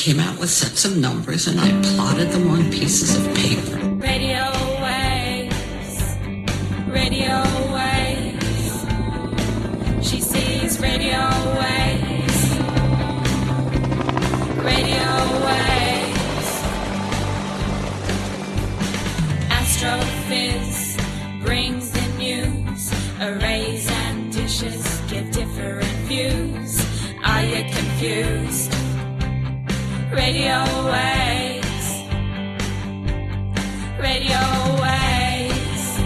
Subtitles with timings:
[0.00, 3.76] came out with sets of numbers and I plotted them on pieces of paper.
[3.96, 4.50] Radio
[4.80, 6.16] waves,
[6.88, 7.42] radio
[7.74, 8.86] waves.
[10.00, 11.20] She sees radio
[11.60, 12.40] waves,
[14.64, 15.06] radio
[15.44, 16.50] waves.
[19.58, 20.96] Astrophiz
[21.44, 22.90] brings the news.
[23.20, 26.80] Arrays and dishes give different views.
[27.22, 28.79] Are you confused?
[30.12, 32.02] Radio waves.
[34.00, 34.42] Radio
[34.82, 36.00] waves.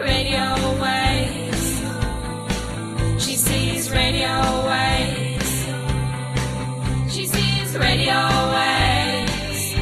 [0.00, 1.82] Radio waves.
[3.24, 5.66] She sees radio waves.
[7.14, 8.18] She sees radio
[8.50, 9.74] waves.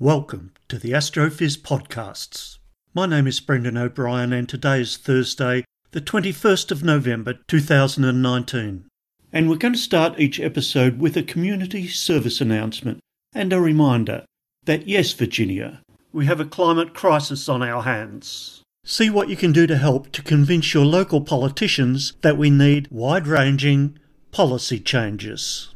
[0.00, 2.58] Welcome to the Astrophiz podcasts.
[2.92, 8.84] My name is Brendan O'Brien, and today is Thursday, the 21st of November 2019.
[9.32, 12.98] And we're going to start each episode with a community service announcement
[13.32, 14.24] and a reminder
[14.64, 18.60] that yes, Virginia, we have a climate crisis on our hands.
[18.84, 22.88] See what you can do to help to convince your local politicians that we need
[22.90, 23.96] wide ranging
[24.32, 25.72] policy changes.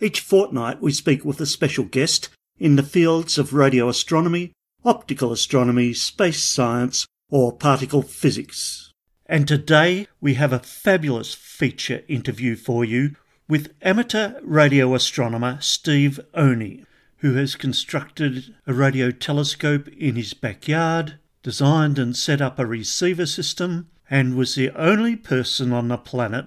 [0.00, 2.28] Each fortnight, we speak with a special guest
[2.58, 4.50] in the fields of radio astronomy,
[4.84, 8.91] optical astronomy, space science, or particle physics.
[9.32, 13.16] And today we have a fabulous feature interview for you
[13.48, 16.84] with amateur radio astronomer Steve Olney,
[17.20, 23.24] who has constructed a radio telescope in his backyard, designed and set up a receiver
[23.24, 26.44] system, and was the only person on the planet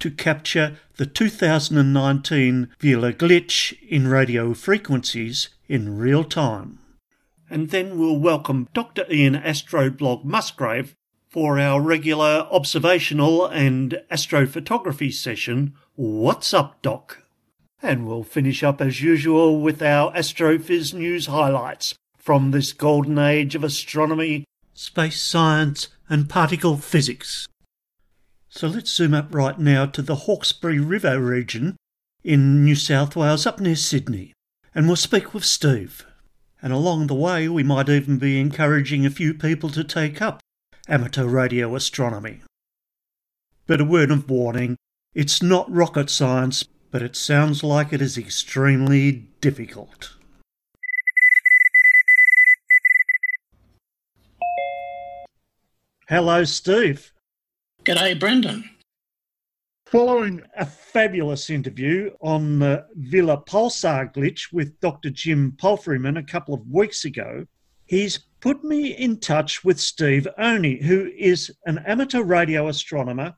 [0.00, 6.80] to capture the 2019 Vela glitch in radio frequencies in real time.
[7.48, 9.04] And then we'll welcome Dr.
[9.08, 10.96] Ian Astroblog Musgrave
[11.34, 17.24] for our regular observational and astrophotography session, What's Up, Doc?
[17.82, 23.56] And we'll finish up as usual with our Astrophiz news highlights from this golden age
[23.56, 24.44] of astronomy,
[24.74, 27.48] space science, and particle physics.
[28.48, 31.74] So let's zoom up right now to the Hawkesbury River region
[32.22, 34.32] in New South Wales, up near Sydney,
[34.72, 36.06] and we'll speak with Steve.
[36.62, 40.38] And along the way, we might even be encouraging a few people to take up
[40.88, 42.40] amateur radio astronomy.
[43.66, 44.76] But a word of warning
[45.14, 50.14] it's not rocket science, but it sounds like it is extremely difficult.
[56.08, 57.12] Hello, Steve.
[57.84, 58.68] G'day, Brendan.
[59.86, 65.10] Following a fabulous interview on the Vela Pulsar glitch with Dr.
[65.10, 67.46] Jim Palfreyman a couple of weeks ago,
[67.86, 73.34] he's put me in touch with Steve Olney, who is an amateur radio astronomer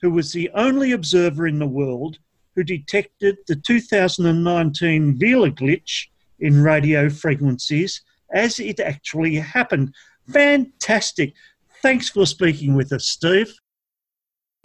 [0.00, 2.16] who was the only observer in the world
[2.56, 6.06] who detected the 2019 Vela glitch
[6.40, 8.00] in radio frequencies
[8.32, 9.94] as it actually happened.
[10.32, 11.34] Fantastic.
[11.82, 13.52] Thanks for speaking with us, Steve.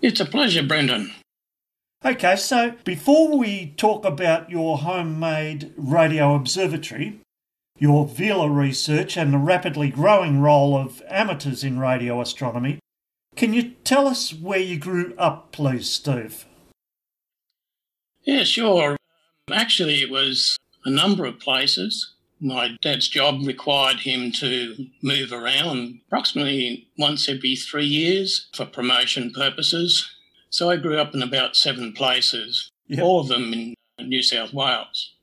[0.01, 1.11] It's a pleasure, Brendan.
[2.05, 7.19] Okay, so before we talk about your homemade radio observatory,
[7.83, 12.79] your Vela research, and the rapidly growing role of amateurs in radio astronomy,
[13.35, 16.45] can you tell us where you grew up, please, Steve?
[18.23, 18.91] Yeah, sure.
[18.91, 18.97] Um,
[19.53, 20.55] actually, it was
[20.85, 22.13] a number of places.
[22.39, 29.29] My dad's job required him to move around approximately once every three years for promotion
[29.33, 30.09] purposes.
[30.49, 33.03] So I grew up in about seven places, Yep.
[33.03, 35.15] all of them in New South Wales.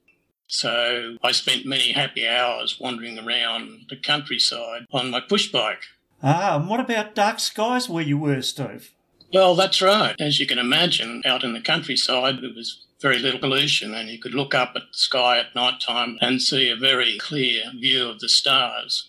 [0.51, 5.85] So I spent many happy hours wandering around the countryside on my push bike.
[6.25, 8.91] Ah, and what about dark skies where you were, Steve?
[9.33, 10.17] Well, that's right.
[10.21, 14.19] As you can imagine, out in the countryside, there was very little pollution, and you
[14.19, 18.09] could look up at the sky at night time and see a very clear view
[18.09, 19.09] of the stars.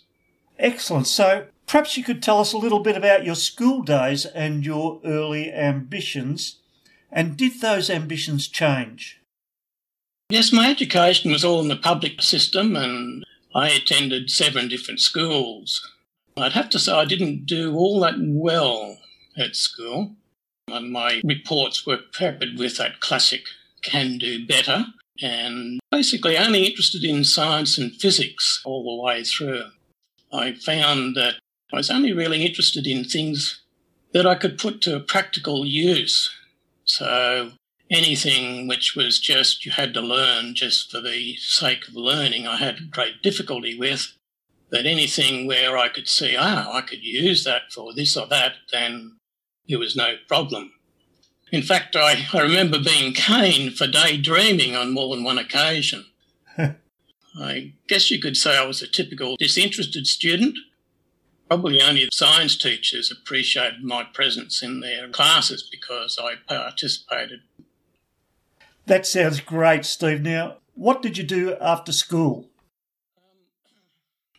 [0.60, 1.08] Excellent.
[1.08, 5.02] So perhaps you could tell us a little bit about your school days and your
[5.04, 6.60] early ambitions.
[7.12, 9.21] And did those ambitions change?
[10.32, 15.86] Yes, my education was all in the public system, and I attended seven different schools.
[16.38, 18.98] I'd have to say I didn't do all that well
[19.38, 20.16] at school.
[20.70, 23.42] And my reports were peppered with that classic
[23.84, 24.86] can do better,
[25.22, 29.66] and basically only interested in science and physics all the way through.
[30.32, 31.36] I found that
[31.74, 33.64] I was only really interested in things
[34.14, 36.32] that I could put to practical use.
[36.86, 37.52] So
[37.92, 42.58] anything which was just you had to learn just for the sake of learning, I
[42.58, 44.14] had great difficulty with.
[44.70, 48.54] But anything where I could see, ah, I could use that for this or that,
[48.72, 49.18] then
[49.68, 50.72] it was no problem.
[51.52, 56.06] In fact, I, I remember being caned for daydreaming on more than one occasion.
[57.38, 60.58] I guess you could say I was a typical disinterested student.
[61.50, 67.42] Probably only the science teachers appreciated my presence in their classes because I participated.
[68.86, 70.22] That sounds great, Steve.
[70.22, 72.50] Now, what did you do after school?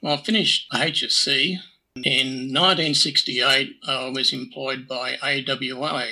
[0.02, 1.58] Well, I finished HSC.
[1.96, 6.06] In 1968, I was employed by AWA.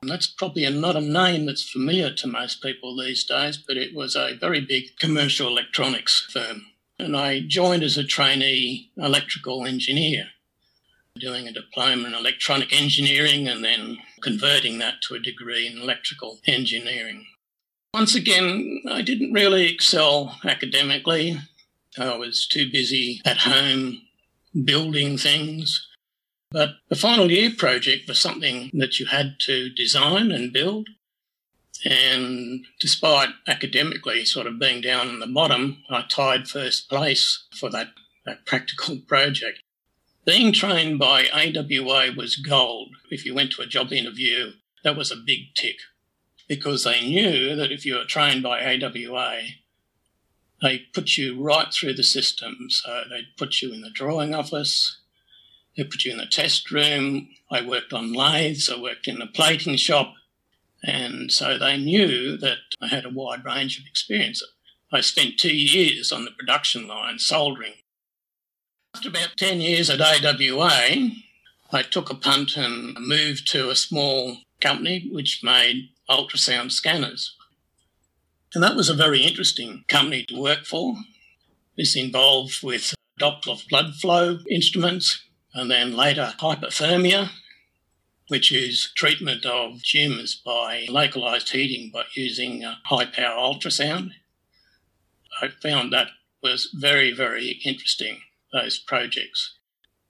[0.00, 3.94] And that's probably not a name that's familiar to most people these days, but it
[3.94, 6.66] was a very big commercial electronics firm.
[6.98, 10.26] And I joined as a trainee electrical engineer,
[11.18, 16.38] doing a diploma in electronic engineering and then converting that to a degree in electrical
[16.46, 17.26] engineering.
[17.94, 21.38] Once again, I didn't really excel academically.
[21.96, 24.02] I was too busy at home
[24.64, 25.86] building things.
[26.50, 30.88] But the final year project was something that you had to design and build.
[31.84, 37.70] And despite academically sort of being down in the bottom, I tied first place for
[37.70, 37.90] that,
[38.26, 39.60] that practical project.
[40.26, 42.88] Being trained by AWA was gold.
[43.12, 45.76] If you went to a job interview, that was a big tick
[46.48, 49.40] because they knew that if you were trained by AWA,
[50.62, 52.66] they put you right through the system.
[52.70, 54.98] So they'd put you in the drawing office,
[55.76, 57.28] they put you in the test room.
[57.50, 60.14] I worked on lathes, I worked in the plating shop.
[60.82, 64.42] And so they knew that I had a wide range of experience.
[64.92, 67.74] I spent two years on the production line soldering.
[68.94, 71.10] After about 10 years at AWA,
[71.72, 77.36] I took a punt and moved to a small company which made ultrasound scanners.
[78.54, 80.96] And that was a very interesting company to work for.
[81.76, 85.24] This involved with Doppler blood flow instruments
[85.54, 87.30] and then later hyperthermia,
[88.28, 94.10] which is treatment of tumours by localised heating by using high power ultrasound.
[95.40, 96.08] I found that
[96.42, 98.20] was very, very interesting,
[98.52, 99.58] those projects.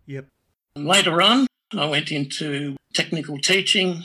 [0.06, 0.26] Yep.
[0.76, 4.02] And later on, I went into technical teaching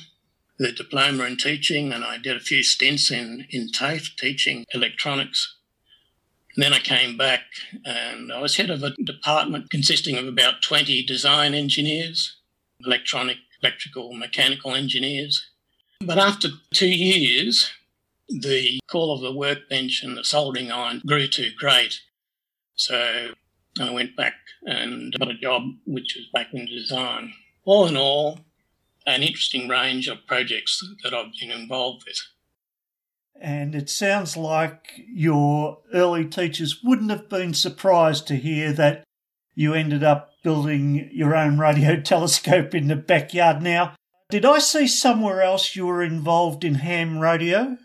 [0.59, 5.55] the diploma in teaching, and I did a few stints in, in TAFE teaching electronics.
[6.53, 7.43] And then I came back
[7.85, 12.35] and I was head of a department consisting of about 20 design engineers,
[12.85, 15.47] electronic, electrical, mechanical engineers.
[16.01, 17.71] But after two years,
[18.27, 22.01] the call of the workbench and the soldering iron grew too great.
[22.75, 23.33] So
[23.79, 24.33] I went back
[24.63, 27.33] and got a job which was back in design.
[27.63, 28.39] All in all,
[29.09, 32.21] an interesting range of projects that I've been involved with.
[33.41, 39.03] And it sounds like your early teachers wouldn't have been surprised to hear that
[39.55, 43.61] you ended up building your own radio telescope in the backyard.
[43.61, 43.95] Now,
[44.29, 47.77] did I see somewhere else you were involved in ham radio?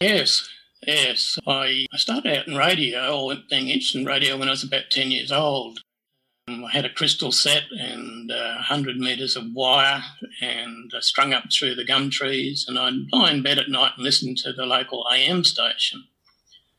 [0.00, 0.48] Yes,
[0.86, 1.38] yes.
[1.46, 5.10] I started out in radio, or being interested in radio, when I was about 10
[5.10, 5.80] years old.
[6.50, 10.02] I had a crystal set and uh, 100 metres of wire
[10.40, 12.64] and uh, strung up through the gum trees.
[12.68, 16.04] And I'd lie in bed at night and listen to the local AM station.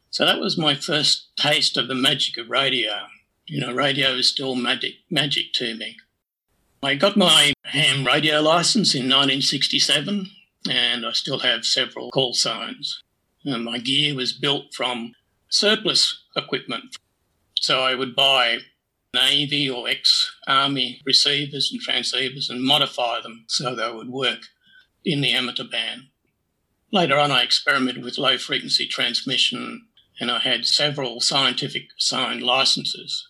[0.09, 3.07] So that was my first taste of the magic of radio.
[3.45, 5.97] You know, radio is still magic, magic to me.
[6.83, 10.29] I got my ham radio license in 1967
[10.69, 13.03] and I still have several call signs.
[13.45, 15.13] And my gear was built from
[15.49, 16.97] surplus equipment.
[17.55, 18.59] So I would buy
[19.13, 24.47] Navy or ex Army receivers and transceivers and modify them so they would work
[25.03, 26.03] in the amateur band.
[26.93, 29.87] Later on, I experimented with low frequency transmission
[30.19, 33.27] and I had several scientific signed licenses.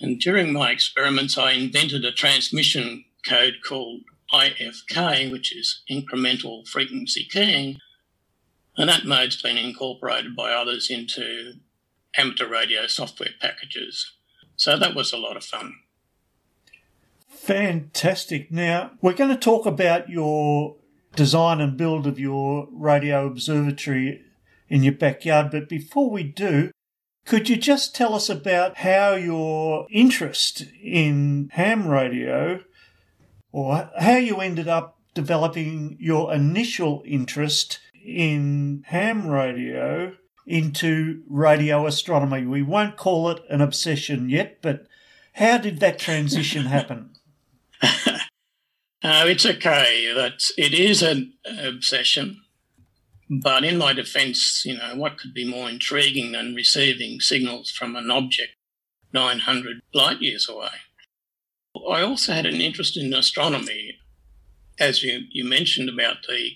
[0.00, 7.24] And during my experiments, I invented a transmission code called IFK, which is incremental frequency
[7.24, 7.78] keying.
[8.76, 11.54] And that mode's been incorporated by others into
[12.16, 14.12] amateur radio software packages.
[14.58, 15.76] So that was a lot of fun.
[17.28, 18.50] Fantastic.
[18.50, 20.76] Now, we're going to talk about your
[21.14, 24.20] design and build of your radio observatory
[24.68, 26.72] in your backyard, but before we do,
[27.24, 32.60] could you just tell us about how your interest in ham radio
[33.52, 40.14] or how you ended up developing your initial interest in ham radio
[40.48, 42.46] into radio astronomy.
[42.46, 44.86] We won't call it an obsession yet, but
[45.34, 47.10] how did that transition happen?
[47.82, 48.18] uh,
[49.02, 50.12] it's okay.
[50.14, 52.42] That it is an obsession,
[53.30, 57.94] but in my defence, you know, what could be more intriguing than receiving signals from
[57.94, 58.52] an object
[59.12, 60.70] 900 light years away?
[61.88, 63.98] I also had an interest in astronomy.
[64.80, 66.52] as you, you mentioned about the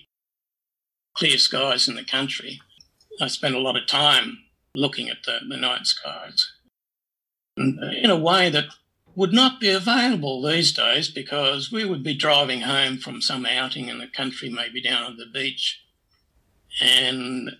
[1.15, 2.59] clear skies in the country,
[3.21, 4.39] I spent a lot of time
[4.75, 6.51] looking at the, the night skies
[7.59, 7.63] uh,
[8.01, 8.65] in a way that
[9.15, 13.87] would not be available these days because we would be driving home from some outing
[13.87, 15.83] in the country, maybe down at the beach,
[16.81, 17.51] and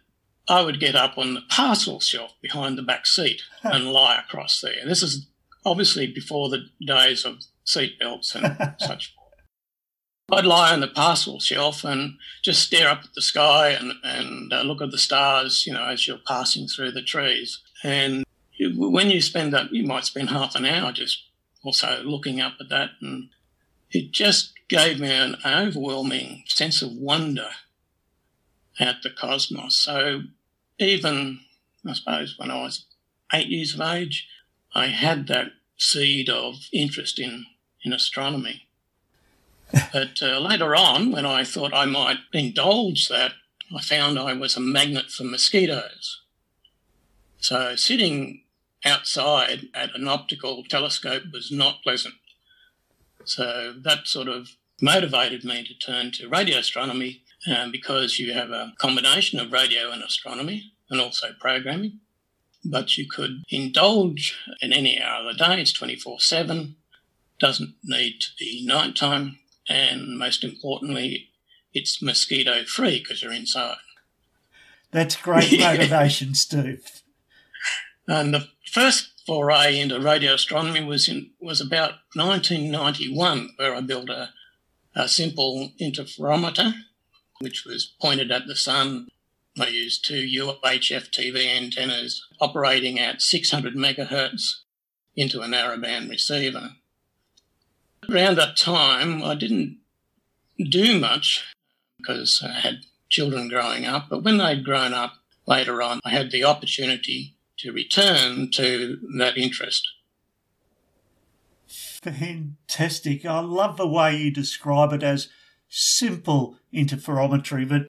[0.48, 4.60] I would get up on the parcel shelf behind the back seat and lie across
[4.62, 4.86] there.
[4.86, 5.28] This is
[5.66, 9.14] obviously before the days of seatbelts and such.
[10.32, 14.54] I'd lie on the parcel shelf and just stare up at the sky and, and
[14.54, 17.60] uh, look at the stars, you know, as you're passing through the trees.
[17.84, 21.24] And you, when you spend that, you might spend half an hour just
[21.64, 22.92] also looking up at that.
[23.02, 23.30] And
[23.92, 27.50] it just gave me an overwhelming sense of wonder
[28.80, 29.78] at the cosmos.
[29.78, 30.22] So
[30.80, 31.42] even,
[31.86, 32.86] I suppose, when I was
[33.34, 34.28] eight years of age,
[34.74, 37.46] I had that seed of interest in,
[37.84, 38.68] in astronomy.
[39.92, 43.34] But uh, later on, when I thought I might indulge that,
[43.76, 46.22] I found I was a magnet for mosquitoes.
[47.40, 48.44] So sitting
[48.86, 52.16] outside at an optical telescope was not pleasant.
[53.26, 54.50] So that sort of
[54.82, 59.92] motivated me to turn to radio astronomy um, because you have a combination of radio
[59.92, 62.00] and astronomy and also programming.
[62.66, 66.76] But you could indulge in any hour of the day, it's 24 7,
[67.40, 71.30] doesn't need to be nighttime, and most importantly,
[71.74, 73.78] it's mosquito free because you're inside.
[74.92, 77.02] That's great motivation, Steve.
[78.08, 84.10] And the first foray into radio astronomy was in was about 1991, where I built
[84.10, 84.30] a,
[84.96, 86.74] a simple interferometer
[87.40, 89.08] which was pointed at the sun.
[89.60, 94.62] I used two UHF TV antennas operating at 600 megahertz
[95.16, 96.72] into a narrowband receiver.
[98.10, 99.78] Around that time, I didn't
[100.58, 101.46] do much
[101.98, 105.14] because I had children growing up, but when they'd grown up
[105.46, 109.88] later on, I had the opportunity to return to that interest.
[111.68, 113.26] Fantastic.
[113.26, 115.30] I love the way you describe it as
[115.70, 117.88] simple interferometry, but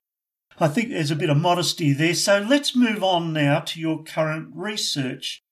[0.60, 2.14] I think there's a bit of modesty there.
[2.14, 5.42] So let's move on now to your current research.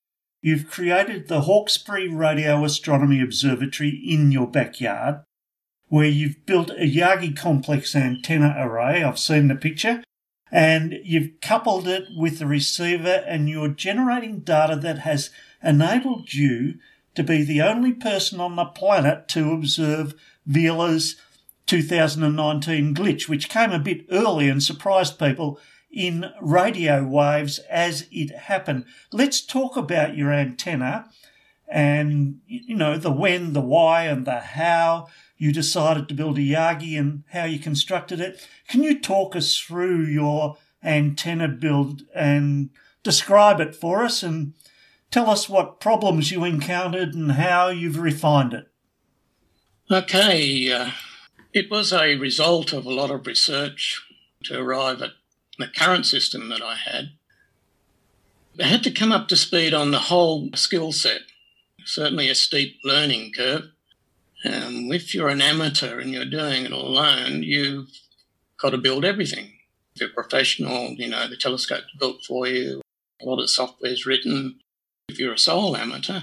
[0.45, 5.21] You've created the Hawkesbury Radio Astronomy Observatory in your backyard,
[5.87, 9.05] where you've built a Yagi complex antenna array.
[9.05, 10.03] I've seen the picture.
[10.51, 15.31] And you've coupled it with the receiver, and you're generating data that has
[15.63, 16.75] enabled you
[17.15, 21.15] to be the only person on the planet to observe Vela's
[21.67, 25.61] 2019 glitch, which came a bit early and surprised people
[25.93, 28.85] in radio waves as it happened.
[29.13, 31.11] Let's talk about your antenna
[31.69, 36.43] and, you know, the when, the why, and the how you decided to build a
[36.43, 38.47] Yagi and how you constructed it.
[38.69, 42.71] Can you talk us through your antenna build and
[43.03, 44.55] describe it for us and
[45.11, 48.69] tell us what problems you encountered and how you've refined it?
[49.91, 50.73] Okay.
[50.73, 50.91] Uh
[51.53, 54.01] it was a result of a lot of research
[54.45, 55.11] to arrive at
[55.59, 57.13] the current system that I had.
[58.61, 61.23] I had to come up to speed on the whole skill set,
[61.85, 63.71] certainly a steep learning curve.
[64.45, 67.89] Um, if you're an amateur and you're doing it alone, you've
[68.61, 69.53] got to build everything.
[69.95, 72.83] If you're professional, you know, the telescope's built for you,
[73.21, 74.61] a lot of software's written.
[75.09, 76.21] If you're a sole amateur,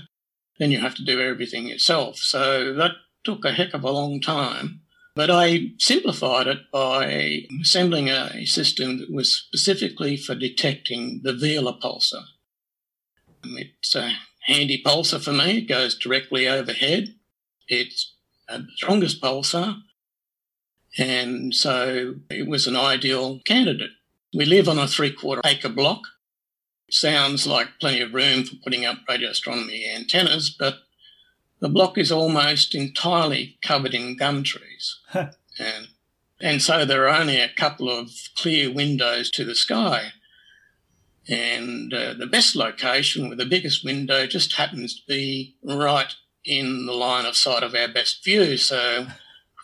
[0.58, 2.18] then you have to do everything yourself.
[2.18, 2.92] So that
[3.24, 4.79] took a heck of a long time.
[5.16, 11.78] But I simplified it by assembling a system that was specifically for detecting the Vela
[11.78, 12.24] pulsar.
[13.44, 14.14] Um, it's a
[14.46, 15.60] handy pulsar for me.
[15.60, 17.16] It goes directly overhead.
[17.68, 18.16] It's
[18.48, 19.82] the strongest pulsar.
[20.98, 23.92] And so it was an ideal candidate.
[24.34, 26.02] We live on a three quarter acre block.
[26.90, 30.80] Sounds like plenty of room for putting up radio astronomy antennas, but
[31.60, 35.00] the block is almost entirely covered in gum trees.
[35.14, 35.88] and,
[36.40, 40.14] and so there are only a couple of clear windows to the sky.
[41.28, 46.14] And uh, the best location with the biggest window just happens to be right
[46.44, 48.58] in the line of sight of our best view.
[48.58, 49.08] So,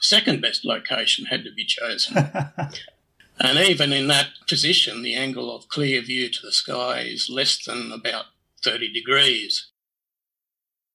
[0.02, 2.16] second best location had to be chosen.
[3.40, 7.64] and even in that position, the angle of clear view to the sky is less
[7.66, 8.26] than about
[8.64, 9.72] 30 degrees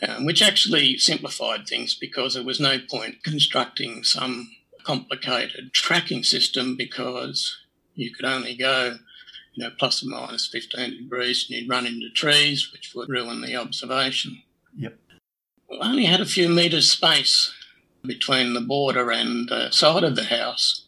[0.07, 4.51] um, which actually simplified things because there was no point constructing some
[4.85, 7.59] complicated tracking system because
[7.95, 8.99] you could only go,
[9.55, 13.43] you know, plus or minus 15 degrees and you'd run into trees, which would ruin
[13.43, 14.43] the observation.
[14.77, 14.97] Yep.
[15.69, 17.53] We only had a few metres space
[18.03, 20.87] between the border and the side of the house.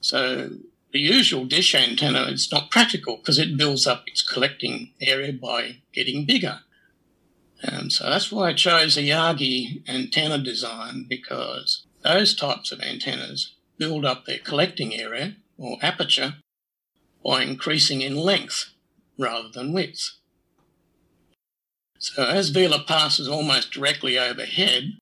[0.00, 0.50] So
[0.92, 5.78] the usual dish antenna is not practical because it builds up its collecting area by
[5.92, 6.60] getting bigger.
[7.62, 13.54] Um, so that's why I chose a Yagi antenna design because those types of antennas
[13.78, 16.34] build up their collecting area or aperture
[17.24, 18.70] by increasing in length
[19.18, 20.12] rather than width.
[21.98, 24.96] So as Vela passes almost directly overhead,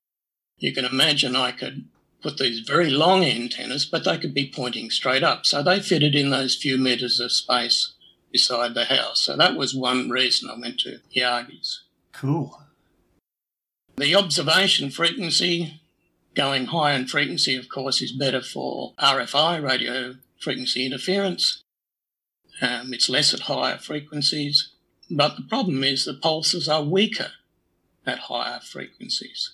[0.57, 1.85] you can imagine I could
[2.21, 5.45] put these very long antennas, but they could be pointing straight up.
[5.45, 7.93] So they fitted in those few metres of space
[8.33, 9.21] beside the house.
[9.21, 11.83] So that was one reason I went to Yagi's.
[12.19, 12.59] Cool.
[13.95, 15.79] The observation frequency,
[16.35, 21.63] going high in frequency, of course, is better for RFI, radio frequency interference.
[22.61, 24.73] Um, it's less at higher frequencies.
[25.09, 27.31] But the problem is the pulses are weaker
[28.05, 29.53] at higher frequencies.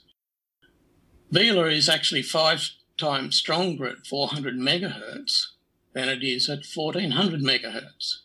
[1.29, 5.49] Vela is actually five times stronger at 400 megahertz
[5.93, 8.21] than it is at 1400 megahertz.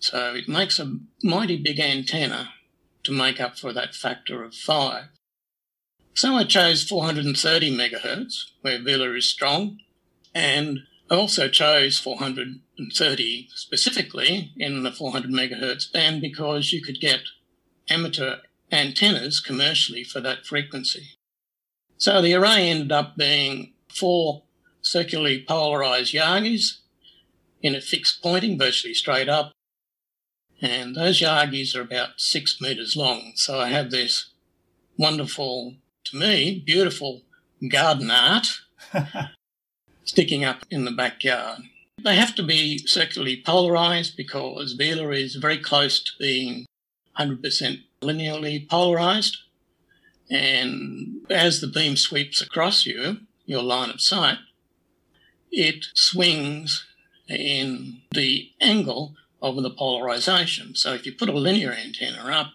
[0.00, 2.54] So it makes a mighty big antenna
[3.04, 5.06] to make up for that factor of five.
[6.14, 9.78] So I chose 430 megahertz, where Vela is strong,
[10.34, 10.80] and
[11.10, 17.20] I also chose 430 specifically in the 400 megahertz band because you could get
[17.88, 18.36] amateur
[18.70, 21.18] antennas commercially for that frequency.
[21.98, 24.42] So the array ended up being four
[24.80, 26.78] circularly polarized Yagis
[27.62, 29.52] in a fixed pointing, virtually straight up.
[30.62, 33.32] And those Yagis are about six meters long.
[33.34, 34.30] So I have this
[34.96, 37.22] wonderful, to me, beautiful
[37.68, 38.46] garden art
[40.04, 41.62] sticking up in the backyard.
[42.02, 46.66] They have to be circularly polarized because Vela is very close to being
[47.18, 49.38] 100% linearly polarized.
[50.30, 54.38] And as the beam sweeps across you, your line of sight,
[55.50, 56.86] it swings
[57.28, 60.74] in the angle of the polarization.
[60.74, 62.52] So if you put a linear antenna up,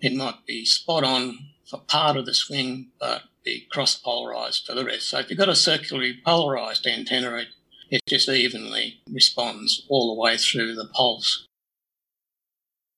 [0.00, 4.74] it might be spot on for part of the swing, but be cross polarized for
[4.74, 5.08] the rest.
[5.08, 7.48] So if you've got a circularly polarized antenna, it,
[7.90, 11.46] it just evenly responds all the way through the pulse.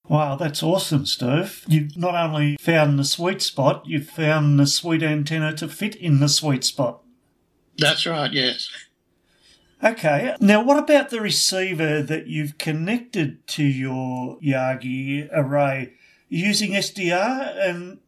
[0.09, 1.65] Wow, that's awesome, Steve.
[1.69, 6.21] You've not only found the sweet spot, you've found the sweet antenna to fit in
[6.21, 7.03] the sweet spot.
[7.77, 8.71] That's right, yes.
[9.83, 15.93] Okay, now what about the receiver that you've connected to your Yagi array
[16.29, 17.57] using SDR?
[17.69, 17.99] And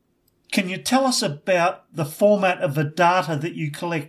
[0.50, 4.08] can you tell us about the format of the data that you collect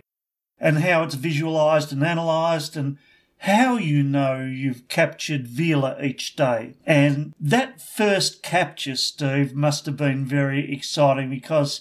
[0.58, 2.98] and how it's visualized and analyzed and
[3.38, 6.74] how you know you've captured Vela each day.
[6.86, 11.80] And that first capture, Steve, must have been very exciting because,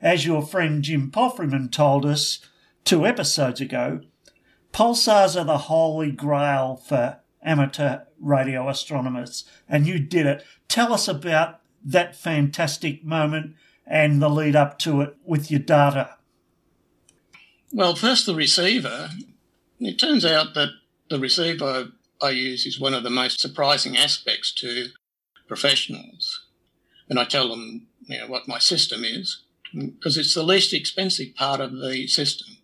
[0.00, 2.38] as your friend Jim Palfreyman told us
[2.84, 4.02] two episodes ago,
[4.72, 10.44] pulsars are the holy grail for amateur radio astronomers, and you did it.
[10.68, 13.56] Tell us about that fantastic moment
[13.86, 16.16] and the lead up to it with your data.
[17.72, 19.10] Well, first, the receiver.
[19.80, 20.70] It turns out that
[21.08, 24.88] the receiver I use is one of the most surprising aspects to
[25.48, 26.46] professionals.
[27.08, 31.34] And I tell them you know, what my system is because it's the least expensive
[31.34, 32.56] part of the system.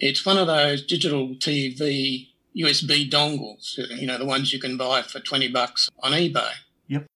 [0.00, 5.02] It's one of those digital TV USB dongles, you know, the ones you can buy
[5.02, 6.50] for 20 bucks on eBay.
[6.88, 7.06] Yep.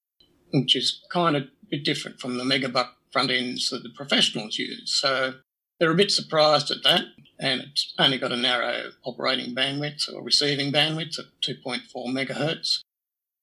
[0.52, 4.58] Which is kind of a bit different from the megabuck front ends that the professionals
[4.58, 4.94] use.
[4.94, 5.34] So
[5.80, 7.06] they're a bit surprised at that
[7.40, 12.80] and it's only got a narrow operating bandwidth or receiving bandwidth of 2.4 megahertz.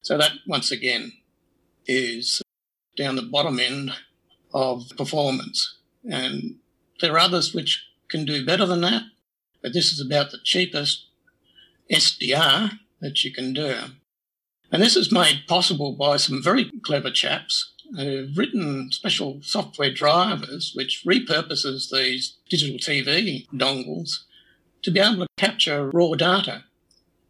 [0.04, 1.14] So that once again
[1.88, 2.42] is
[2.96, 3.92] down the bottom end
[4.54, 5.78] of performance.
[6.10, 6.58] And
[7.00, 9.04] there are others which can do better than that,
[9.62, 11.06] but this is about the cheapest
[11.92, 13.76] SDR that you can do.
[14.72, 20.72] And this is made possible by some very clever chaps who've written special software drivers
[20.74, 24.24] which repurposes these digital TV dongles
[24.82, 26.64] to be able to capture raw data.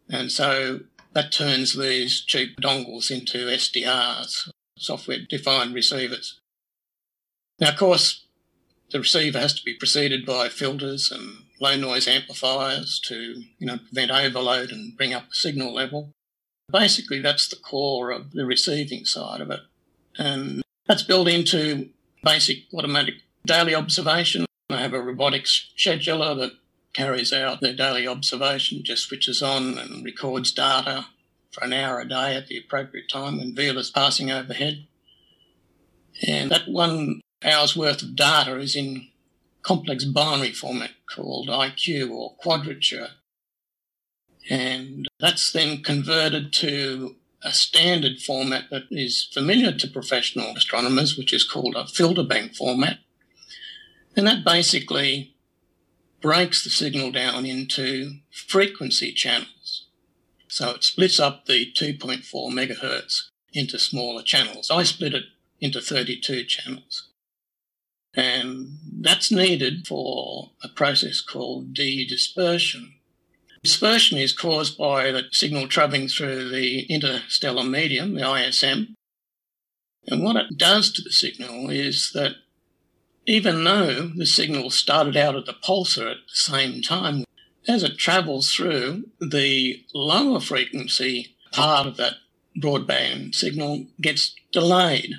[0.10, 0.82] And so
[1.14, 6.40] that turns these cheap dongles into SDRs, software defined receivers.
[7.60, 8.26] Now, of course,
[8.92, 13.78] the receiver has to be preceded by filters and low noise amplifiers to, you know,
[13.78, 16.12] prevent overload and bring up the signal level.
[16.72, 19.62] Basically, that's the core of the receiving side of it.
[20.18, 21.90] And that's built into
[22.24, 24.46] basic automatic daily observation.
[24.70, 26.54] I have a robotics scheduler that
[26.94, 31.08] carries out the daily observation, just switches on and records data
[31.52, 34.88] for an hour a day at the appropriate time when Vela's passing overhead.
[36.26, 39.08] And that one hour's worth of data is in
[39.64, 43.10] complex binary format called IQ or quadrature.
[44.50, 51.34] And that's then converted to a standard format that is familiar to professional astronomers, which
[51.34, 53.00] is called a filter bank format.
[54.16, 55.36] And that basically
[56.22, 59.88] breaks the signal down into frequency channels.
[60.48, 64.70] So it splits up the 2.4 megahertz into smaller channels.
[64.70, 65.24] I split it
[65.60, 67.11] into 32 channels.
[68.14, 72.94] And that's needed for a process called de-dispersion.
[73.64, 78.96] Dispersion is caused by the signal travelling through the interstellar medium, the ISM.
[80.08, 82.36] And what it does to the signal is that
[83.28, 87.24] even though the signal started out at the pulsar at the same time,
[87.68, 92.16] as it travels through, the lower frequency part of that
[92.60, 95.14] broadband signal gets delayed.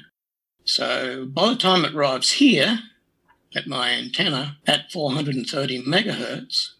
[0.73, 2.79] So by the time it arrives here
[3.55, 6.71] at my antenna at 430 megahertz,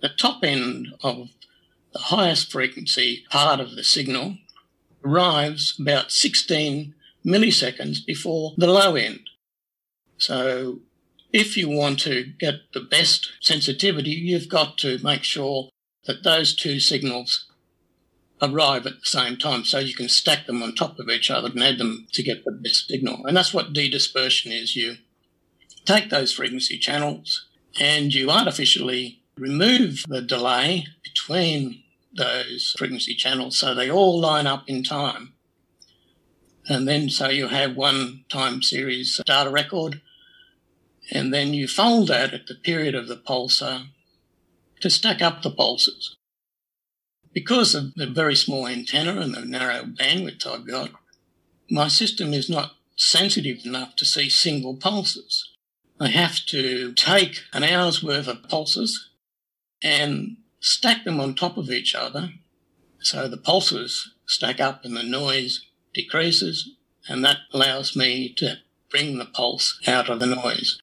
[0.00, 1.30] the top end of
[1.92, 4.36] the highest frequency part of the signal
[5.04, 9.28] arrives about 16 milliseconds before the low end.
[10.18, 10.82] So
[11.32, 15.70] if you want to get the best sensitivity, you've got to make sure
[16.04, 17.45] that those two signals
[18.42, 21.48] arrive at the same time so you can stack them on top of each other
[21.48, 23.24] and add them to get the best signal.
[23.26, 24.76] And that's what de-dispersion is.
[24.76, 24.96] You
[25.84, 27.46] take those frequency channels
[27.80, 31.82] and you artificially remove the delay between
[32.14, 35.32] those frequency channels so they all line up in time.
[36.68, 40.00] And then so you have one time series data record
[41.10, 43.86] and then you fold that at the period of the pulsar
[44.80, 46.15] to stack up the pulses.
[47.36, 50.90] Because of the very small antenna and the narrow bandwidth I've got,
[51.70, 55.50] my system is not sensitive enough to see single pulses.
[56.00, 59.10] I have to take an hour's worth of pulses
[59.82, 62.30] and stack them on top of each other
[63.00, 66.70] so the pulses stack up and the noise decreases,
[67.06, 70.80] and that allows me to bring the pulse out of the noise.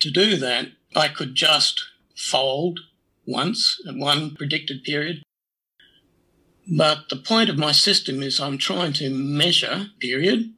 [0.00, 1.84] To do that, I could just
[2.16, 2.80] fold
[3.24, 5.22] once at one predicted period.
[6.70, 10.52] But the point of my system is I'm trying to measure period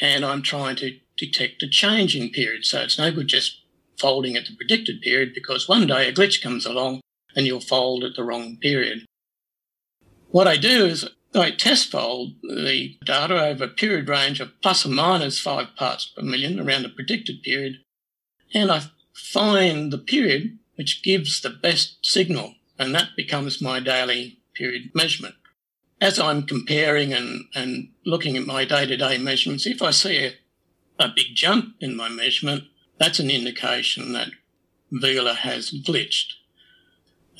[0.00, 2.64] and I'm trying to detect a change in period.
[2.66, 3.60] So it's no good just
[3.98, 7.00] folding at the predicted period because one day a glitch comes along
[7.34, 9.06] and you'll fold at the wrong period.
[10.28, 14.84] What I do is I test fold the data over a period range of plus
[14.84, 17.78] or minus five parts per million around a predicted period
[18.52, 18.82] and I
[19.14, 25.34] find the period which gives the best signal, and that becomes my daily period measurement.
[26.00, 30.26] As I'm comparing and, and looking at my day to day measurements, if I see
[30.26, 30.32] a,
[30.98, 32.64] a big jump in my measurement,
[32.98, 34.28] that's an indication that
[34.90, 36.34] Vela has glitched.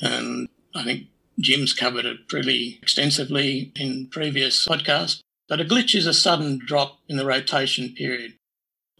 [0.01, 1.07] And I think
[1.39, 5.21] Jim's covered it pretty extensively in previous podcasts.
[5.47, 8.33] But a glitch is a sudden drop in the rotation period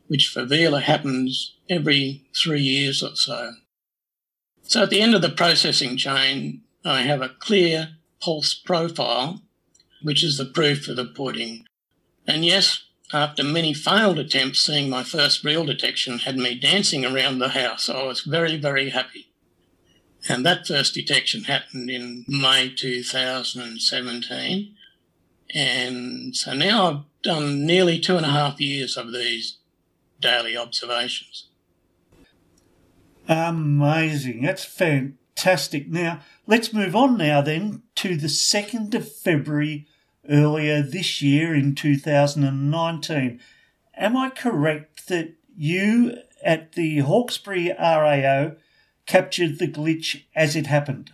[0.08, 3.54] which for Vela happens every three years or so.
[4.64, 7.90] So at the end of the processing chain, I have a clear
[8.22, 9.42] pulse profile,
[10.02, 11.68] which is the proof of the pudding.
[12.28, 17.40] And yes, after many failed attempts, seeing my first real detection had me dancing around
[17.40, 17.90] the house.
[17.90, 19.28] I was very, very happy.
[20.28, 24.76] And that first detection happened in May 2017.
[25.54, 29.58] And so now I've done nearly two and a half years of these
[30.20, 31.48] daily observations.
[33.28, 34.42] Amazing.
[34.42, 35.20] That's fantastic.
[35.88, 39.88] Now, let's move on now then to the 2nd of February
[40.30, 43.40] earlier this year in 2019.
[43.98, 48.54] Am I correct that you at the Hawkesbury RAO
[49.06, 51.12] captured the glitch as it happened?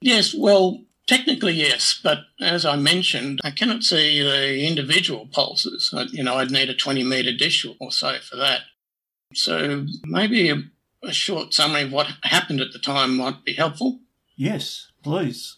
[0.00, 5.92] Yes, well, Technically, yes, but as I mentioned, I cannot see the individual pulses.
[6.12, 8.62] You know, I'd need a 20 metre dish or so for that.
[9.34, 10.50] So maybe
[11.06, 14.00] a, short summary of what happened at the time might be helpful.
[14.36, 15.56] Yes, please.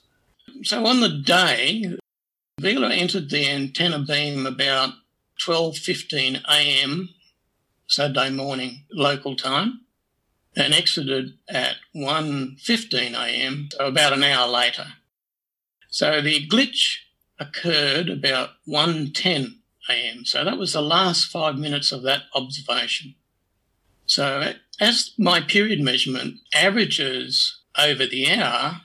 [0.63, 1.97] So on the day,
[2.59, 4.95] Vela entered the antenna beam about
[5.41, 7.11] 12:15 a.m.
[7.87, 9.81] Saturday morning local time
[10.57, 13.69] and exited at 1:15 a.m.
[13.71, 14.95] so about an hour later.
[15.91, 16.99] So the glitch
[17.39, 20.25] occurred about 1.10 a.m.
[20.25, 23.15] So that was the last five minutes of that observation.
[24.07, 28.83] So as my period measurement averages over the hour,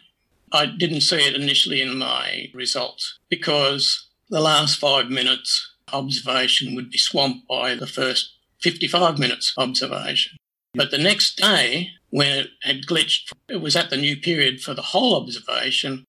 [0.52, 6.90] I didn't see it initially in my results because the last five minutes observation would
[6.90, 10.38] be swamped by the first 55 minutes observation.
[10.74, 14.74] But the next day, when it had glitched, it was at the new period for
[14.74, 16.06] the whole observation,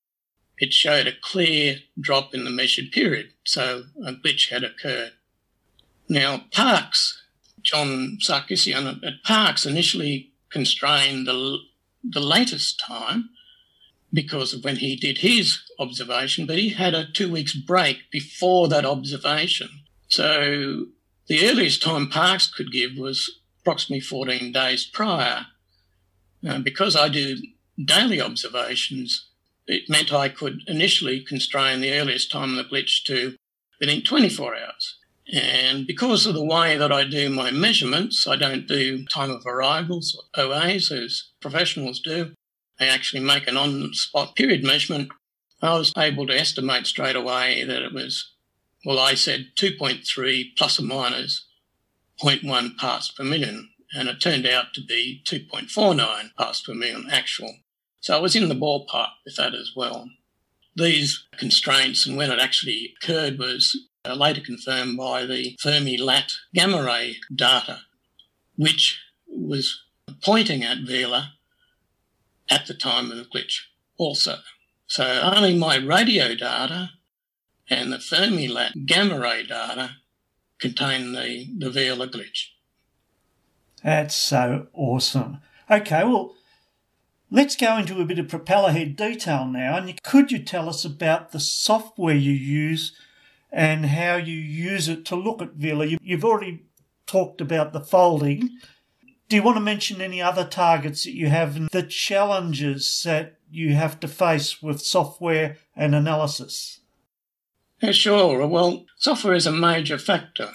[0.58, 3.30] it showed a clear drop in the measured period.
[3.44, 5.12] So a glitch had occurred.
[6.08, 7.01] Now, Parkes,
[7.62, 11.58] John Sarkisian at Parkes initially constrained the,
[12.02, 13.30] the latest time
[14.12, 18.68] because of when he did his observation, but he had a two weeks break before
[18.68, 19.68] that observation.
[20.08, 20.86] So
[21.28, 25.46] the earliest time Parkes could give was approximately 14 days prior.
[26.42, 27.36] Now, because I do
[27.82, 29.28] daily observations,
[29.66, 33.36] it meant I could initially constrain the earliest time of the glitch to
[33.80, 34.98] within 24 hours.
[35.32, 39.46] And because of the way that I do my measurements, I don't do time of
[39.46, 42.34] arrivals OAs as professionals do.
[42.78, 45.10] I actually make an on spot period measurement.
[45.62, 48.32] I was able to estimate straight away that it was,
[48.84, 51.46] well, I said 2.3 plus or minus
[52.22, 53.70] 0.1 parts per million.
[53.94, 57.54] And it turned out to be 2.49 parts per million actual.
[58.00, 60.10] So I was in the ballpark with that as well.
[60.74, 66.82] These constraints and when it actually occurred was later confirmed by the Fermi Lat gamma
[66.82, 67.82] ray data,
[68.56, 69.82] which was
[70.22, 71.34] pointing at Vela
[72.50, 73.60] at the time of the glitch
[73.98, 74.38] also.
[74.86, 76.90] So only my radio data
[77.70, 79.96] and the Fermi Lat gamma ray data
[80.58, 82.48] contain the, the Vela glitch.
[83.84, 85.38] That's so awesome.
[85.70, 86.34] Okay, well,
[87.30, 89.76] let's go into a bit of propellerhead detail now.
[89.76, 92.96] And could you tell us about the software you use
[93.52, 95.86] and how you use it to look at Vela.
[96.00, 96.64] You've already
[97.06, 98.48] talked about the folding.
[99.28, 103.38] Do you want to mention any other targets that you have and the challenges that
[103.50, 106.80] you have to face with software and analysis?
[107.80, 108.46] Yeah, sure.
[108.46, 110.50] Well, software is a major factor.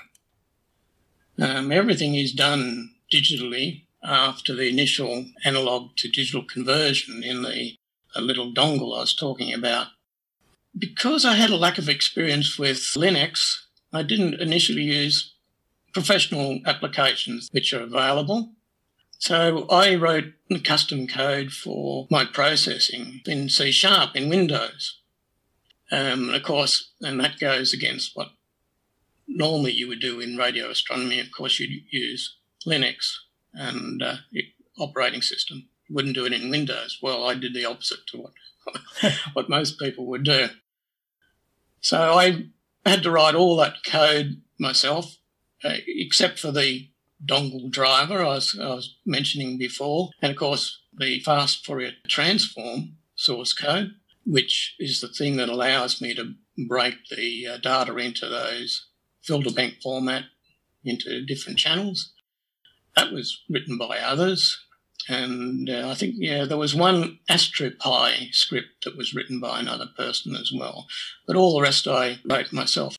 [1.39, 7.77] Um, everything is done digitally after the initial analog to digital conversion in the
[8.15, 9.87] little dongle I was talking about.
[10.77, 13.55] Because I had a lack of experience with Linux,
[13.93, 15.33] I didn't initially use
[15.93, 18.51] professional applications which are available.
[19.19, 24.99] So I wrote custom code for my processing in C Sharp in Windows.
[25.91, 28.29] Um, and of course, and that goes against what
[29.27, 31.19] normally you would do in radio astronomy.
[31.19, 32.35] Of course, you'd use
[32.65, 33.15] Linux
[33.53, 34.17] and uh,
[34.77, 35.67] operating system.
[35.87, 36.99] You wouldn't do it in Windows.
[37.01, 38.33] Well, I did the opposite to what
[39.33, 40.49] what most people would do.
[41.81, 42.47] So I
[42.85, 45.17] had to write all that code myself,
[45.63, 46.89] uh, except for the
[47.25, 52.97] dongle driver I was, I was mentioning before, and of course the fast Fourier transform
[53.15, 53.91] source code,
[54.25, 56.33] which is the thing that allows me to
[56.67, 58.87] break the uh, data into those
[59.21, 60.25] filter bank format
[60.83, 62.13] into different channels.
[62.95, 64.57] That was written by others.
[65.07, 69.87] And uh, I think, yeah, there was one AstroPy script that was written by another
[69.97, 70.87] person as well.
[71.25, 72.97] But all the rest I wrote myself.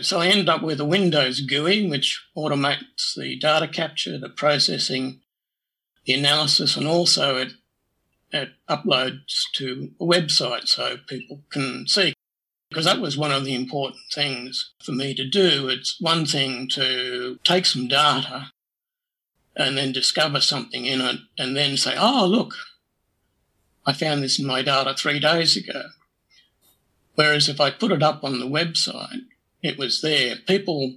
[0.00, 5.20] So I end up with a Windows GUI, which automates the data capture, the processing,
[6.04, 7.52] the analysis, and also it,
[8.30, 12.14] it uploads to a website so people can see.
[12.68, 15.68] Because that was one of the important things for me to do.
[15.68, 18.52] It's one thing to take some data
[19.56, 22.54] and then discover something in it and then say, oh, look,
[23.84, 25.88] I found this in my data three days ago.
[27.14, 29.26] Whereas if I put it up on the website,
[29.62, 30.36] it was there.
[30.46, 30.96] People,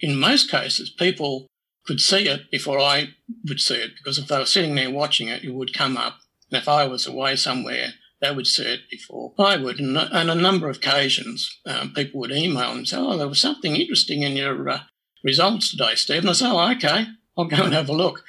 [0.00, 1.46] in most cases, people
[1.86, 3.10] could see it before I
[3.46, 6.18] would see it because if they were sitting there watching it, it would come up.
[6.50, 9.78] And if I was away somewhere, they would see it before I would.
[9.78, 13.40] And on a number of occasions, um, people would email and say, oh, there was
[13.40, 14.80] something interesting in your uh,
[15.22, 16.22] results today, Steve.
[16.22, 17.06] And I said, oh, okay.
[17.36, 18.24] I'll go and have a look.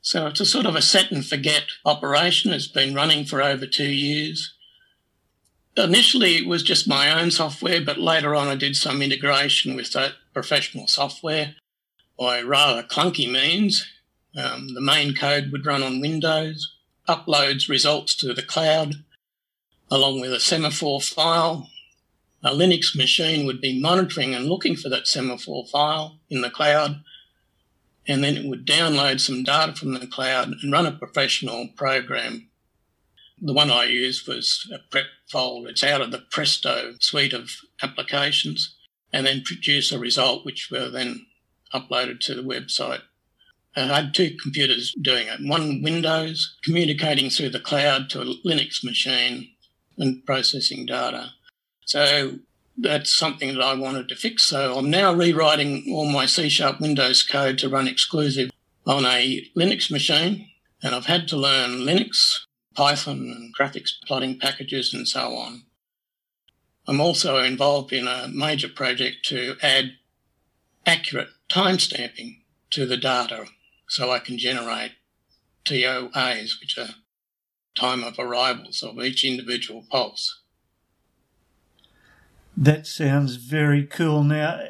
[0.00, 2.52] So it's a sort of a set and forget operation.
[2.52, 4.54] It's been running for over two years.
[5.76, 9.92] Initially, it was just my own software, but later on, I did some integration with
[9.92, 11.56] that professional software
[12.18, 13.86] by rather clunky means.
[14.36, 16.74] Um, the main code would run on Windows,
[17.08, 18.96] uploads results to the cloud,
[19.90, 21.70] along with a semaphore file.
[22.42, 27.02] A Linux machine would be monitoring and looking for that semaphore file in the cloud
[28.06, 32.48] and then it would download some data from the cloud and run a professional program.
[33.40, 35.66] The one I used was a prep fold.
[35.66, 37.50] It's out of the Presto suite of
[37.82, 38.76] applications
[39.12, 41.26] and then produce a result which were then
[41.72, 43.02] uploaded to the website.
[43.76, 45.40] And I had two computers doing it.
[45.42, 49.48] One Windows communicating through the cloud to a Linux machine
[49.98, 51.30] and processing data.
[51.84, 52.38] So
[52.76, 54.42] that's something that I wanted to fix.
[54.44, 58.50] So I'm now rewriting all my C Sharp Windows code to run exclusive
[58.86, 60.48] on a Linux machine,
[60.82, 62.40] and I've had to learn Linux,
[62.74, 65.62] Python, and graphics plotting packages, and so on.
[66.86, 69.92] I'm also involved in a major project to add
[70.84, 73.46] accurate timestamping to the data
[73.88, 74.92] so I can generate
[75.64, 76.96] TOAs, which are
[77.74, 80.42] time of arrivals of each individual pulse.
[82.56, 84.22] That sounds very cool.
[84.22, 84.60] Now,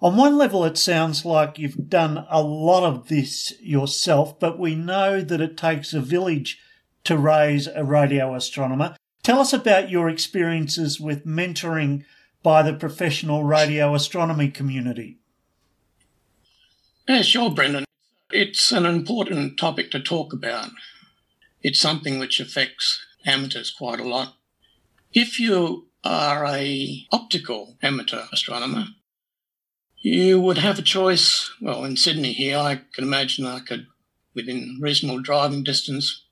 [0.00, 4.74] on one level, it sounds like you've done a lot of this yourself, but we
[4.74, 6.58] know that it takes a village
[7.04, 8.96] to raise a radio astronomer.
[9.22, 12.04] Tell us about your experiences with mentoring
[12.42, 15.18] by the professional radio astronomy community.
[17.08, 17.84] Yeah, sure, Brendan.
[18.32, 20.70] It's an important topic to talk about.
[21.62, 24.34] It's something which affects amateurs quite a lot.
[25.12, 28.86] If you are a optical amateur astronomer,
[29.98, 31.50] you would have a choice.
[31.60, 33.86] Well, in Sydney here, I can imagine I could,
[34.34, 36.24] within reasonable driving distance,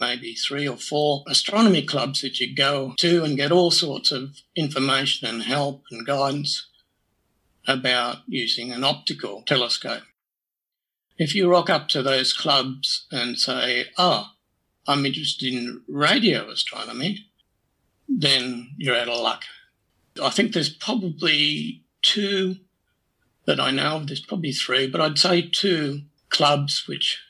[0.00, 4.40] maybe three or four astronomy clubs that you go to and get all sorts of
[4.54, 6.66] information and help and guidance
[7.66, 10.02] about using an optical telescope.
[11.18, 14.30] If you rock up to those clubs and say, oh,
[14.86, 17.26] I'm interested in radio astronomy,
[18.08, 19.44] then you're out of luck.
[20.22, 22.56] I think there's probably two
[23.46, 24.06] that I know of.
[24.06, 27.22] There's probably three, but I'd say two clubs which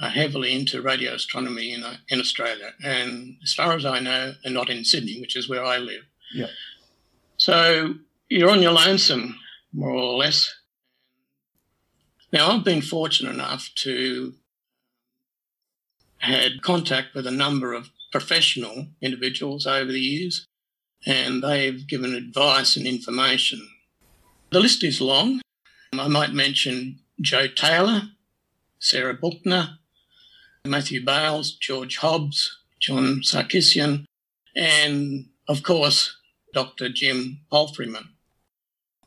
[0.00, 2.72] are heavily into radio astronomy in, uh, in Australia.
[2.82, 6.04] And as far as I know, they're not in Sydney, which is where I live.
[6.34, 6.46] Yeah.
[7.36, 7.94] So
[8.28, 9.38] you're on your lonesome,
[9.72, 10.54] more or less.
[12.32, 14.34] Now, I've been fortunate enough to
[16.18, 20.46] had contact with a number of professional individuals over the years,
[21.06, 23.68] and they've given advice and information.
[24.50, 25.40] The list is long.
[25.92, 28.02] I might mention Joe Taylor,
[28.78, 29.78] Sarah Buchner,
[30.64, 34.04] Matthew Bailes, George Hobbs, John Sarkissian,
[34.54, 36.16] and of course,
[36.54, 36.88] Dr.
[36.88, 38.08] Jim Palfreyman,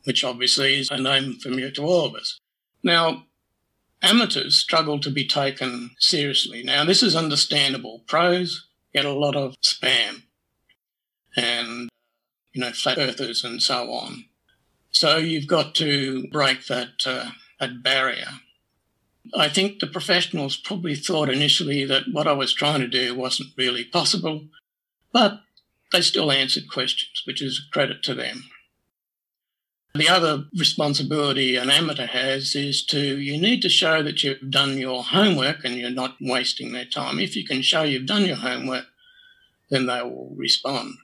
[0.04, 2.39] which obviously is a name familiar to all of us.
[2.84, 3.26] Now,
[4.02, 6.63] amateurs struggle to be taken seriously.
[6.63, 8.04] Now, this is understandable.
[8.08, 8.64] Pros
[8.95, 10.23] get a lot of spam
[11.36, 11.89] and,
[12.53, 14.25] you know, flat earthers and so on.
[14.91, 18.29] So you've got to break that, uh, that barrier.
[19.38, 23.49] I think the professionals probably thought initially that what I was trying to do wasn't
[23.58, 24.45] really possible,
[25.12, 25.41] but
[25.91, 28.45] they still answered questions, which is a credit to them.
[29.95, 34.77] The other responsibility an amateur has is to, you need to show that you've done
[34.77, 37.17] your homework and you're not wasting their time.
[37.17, 38.88] If you can show you've done your homework,
[39.69, 40.95] then they will respond.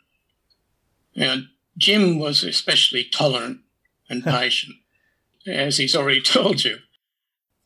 [1.15, 1.37] Now,
[1.77, 3.61] Jim was especially tolerant
[4.09, 4.75] and patient,
[5.47, 6.79] as he's already told you.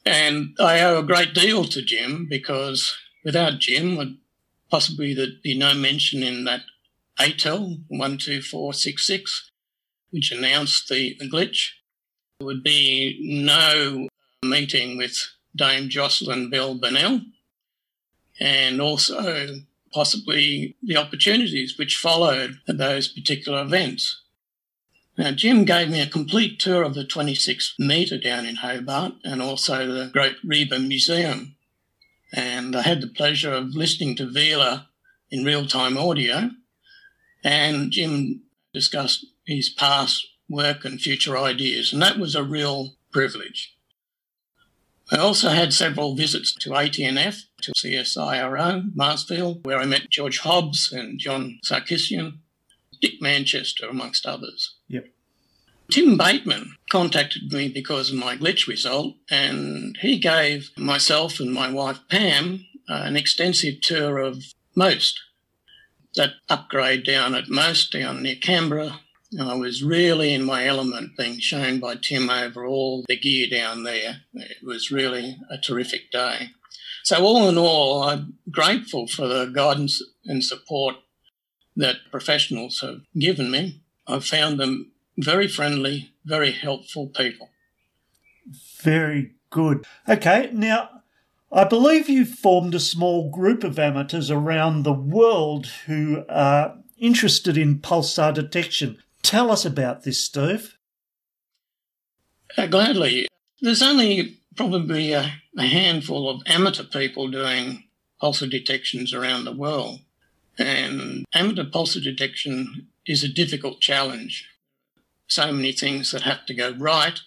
[0.05, 4.17] And I owe a great deal to Jim because without Jim, would
[4.69, 6.61] possibly there'd be no mention in that
[7.19, 9.49] ATEL 12466
[10.15, 11.71] which announced the, the glitch.
[12.39, 14.07] There would be no
[14.41, 15.17] uh, meeting with
[15.53, 17.19] Dame Jocelyn Bell Burnell,
[18.39, 19.57] and also
[19.93, 24.21] possibly the opportunities which followed those particular events.
[25.17, 29.41] Now, Jim gave me a complete tour of the 26 metre down in Hobart and
[29.41, 31.57] also the Grote Reber Museum.
[32.33, 34.87] And I had the pleasure of listening to Vela
[35.29, 36.51] in real time audio.
[37.43, 43.75] And Jim discussed his past work and future ideas, and that was a real privilege.
[45.11, 50.91] I also had several visits to ATNF, to CSIRO, Marsfield, where I met George Hobbs
[50.91, 52.39] and John Sarkissian,
[53.01, 54.75] Dick Manchester, amongst others.
[54.87, 55.07] Yep.
[55.91, 61.71] Tim Bateman contacted me because of my glitch result, and he gave myself and my
[61.71, 64.43] wife Pam uh, an extensive tour of
[64.75, 65.19] MOST,
[66.15, 69.01] that upgrade down at MOST down near Canberra,
[69.39, 73.83] I was really in my element being shown by Tim over all the gear down
[73.83, 74.21] there.
[74.33, 76.51] It was really a terrific day.
[77.03, 80.95] So, all in all, I'm grateful for the guidance and support
[81.75, 83.81] that professionals have given me.
[84.07, 87.49] I've found them very friendly, very helpful people.
[88.81, 89.85] Very good.
[90.07, 90.89] Okay, now
[91.51, 97.57] I believe you've formed a small group of amateurs around the world who are interested
[97.57, 98.97] in pulsar detection.
[99.25, 100.77] Tell us about this, Steve.
[102.55, 103.27] Uh, gladly.
[103.59, 107.85] There's only probably a, a, handful of amateur people doing
[108.21, 110.01] pulsar detections around the world.
[110.59, 114.47] And amateur pulsar detection is a difficult challenge.
[115.27, 117.19] So many things that have to go right.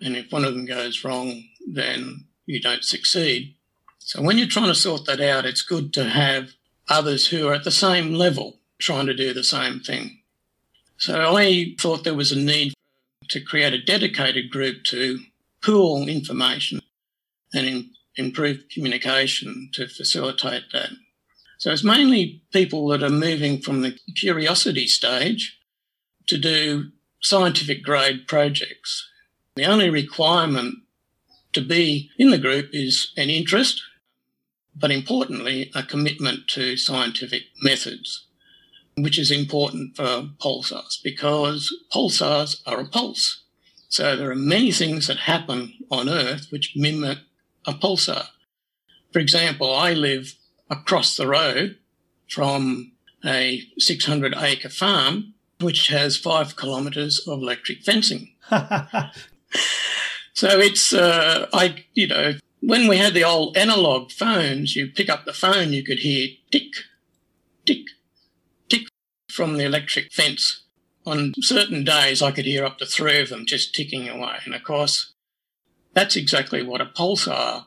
[0.00, 3.54] And if one of them goes wrong, then you don't succeed.
[3.98, 6.52] So when you're trying to sort that out, it's good to have
[6.88, 10.20] others who are at the same level trying to do the same thing.
[10.96, 12.74] So I thought there was a need
[13.28, 15.18] to create a dedicated group to
[15.62, 16.80] pool information
[17.52, 20.90] and in, improve communication to facilitate that.
[21.58, 25.58] So it's mainly people that are moving from the curiosity stage
[26.26, 26.90] to do
[27.22, 29.08] scientific grade projects.
[29.56, 30.76] The only requirement
[31.54, 33.82] to be in the group is an interest,
[34.76, 38.26] but importantly, a commitment to scientific methods,
[38.96, 43.42] which is important for pulsars because pulsars are a pulse.
[43.88, 47.18] So there are many things that happen on Earth which mimic
[47.66, 48.26] a pulsar.
[49.12, 50.34] For example, I live
[50.70, 51.78] across the road
[52.28, 52.92] from
[53.24, 58.34] a 600 acre farm which has five kilometres of electric fencing.
[58.50, 65.08] so it's, uh, I, you know, when we had the old analog phones, you pick
[65.08, 66.72] up the phone, you could hear tick,
[67.64, 67.86] tick, tick
[69.34, 70.62] from the electric fence.
[71.04, 74.36] On certain days, I could hear up to three of them just ticking away.
[74.44, 75.12] And of course,
[75.92, 77.66] that's exactly what a pulsar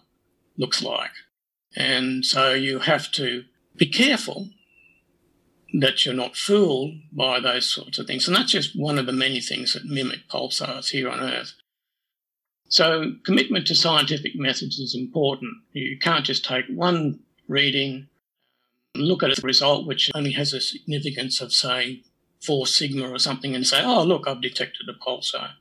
[0.57, 1.11] looks like.
[1.75, 3.43] And so you have to
[3.75, 4.49] be careful
[5.73, 8.27] that you're not fooled by those sorts of things.
[8.27, 11.53] And that's just one of the many things that mimic pulsars here on Earth.
[12.69, 15.53] So commitment to scientific methods is important.
[15.73, 18.07] You can't just take one reading,
[19.01, 22.01] look at a result which only has a significance of, say,
[22.45, 25.51] 4 sigma or something and say, oh, look, I've detected a pulsar.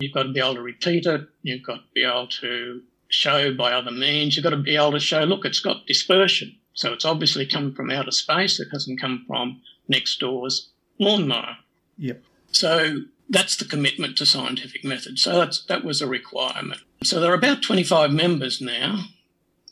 [0.00, 1.28] You've got to be able to repeat it.
[1.42, 4.36] You've got to be able to show by other means.
[4.36, 6.56] You've got to be able to show, look, it's got dispersion.
[6.74, 8.60] So it's obviously come from outer space.
[8.60, 10.68] It hasn't come from next door's
[10.98, 11.56] lawnmower.
[11.96, 12.22] Yep.
[12.52, 15.18] So that's the commitment to scientific method.
[15.18, 16.80] So that's, that was a requirement.
[17.02, 19.04] So there are about 25 members now,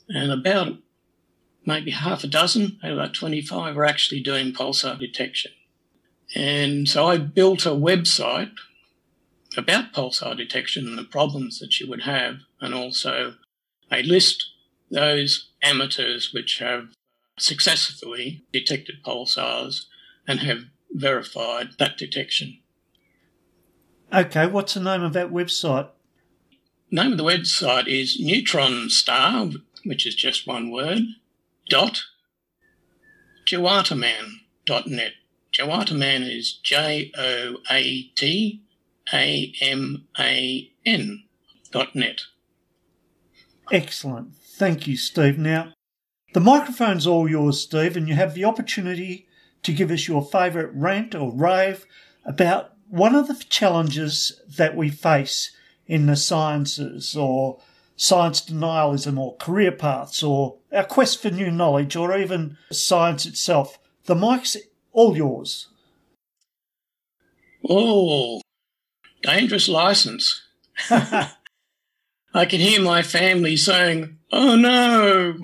[0.09, 0.79] and about
[1.67, 5.53] maybe half a dozen out of that 25 are actually doing pulsar detection.
[6.35, 8.53] And so I built a website
[9.57, 13.35] about pulsar detection and the problems that you would have, and also
[13.91, 14.47] a list
[14.91, 16.89] those amateurs which have
[17.39, 19.87] successfully detected pulsars
[20.27, 22.59] and have verified that detection.
[24.13, 25.89] Okay, what's the name of that website?
[26.91, 29.51] Name of the website is Neutron Star,
[29.85, 31.01] which is just one word,
[31.69, 32.03] dot
[33.47, 35.13] joataman.net.
[35.53, 38.63] Joataman is J O A T
[39.13, 41.25] A M A N
[41.71, 42.23] dot net.
[43.73, 44.35] Excellent.
[44.37, 45.39] Thank you, Steve.
[45.39, 45.73] Now,
[46.35, 49.27] the microphone's all yours, Steve, and you have the opportunity
[49.63, 51.87] to give us your favourite rant or rave
[52.25, 55.51] about one of the challenges that we face
[55.87, 57.61] in the sciences or
[57.97, 63.79] science denialism or career paths or our quest for new knowledge or even science itself.
[64.05, 64.57] The mic's
[64.93, 65.69] all yours.
[67.69, 68.41] Oh,
[69.23, 70.43] dangerous license.
[70.91, 75.37] I can hear my family saying, oh no.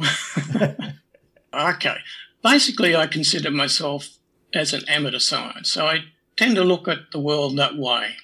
[1.54, 1.96] okay.
[2.42, 4.08] Basically, I consider myself
[4.54, 5.72] as an amateur science.
[5.72, 6.04] So I
[6.36, 8.16] tend to look at the world that way.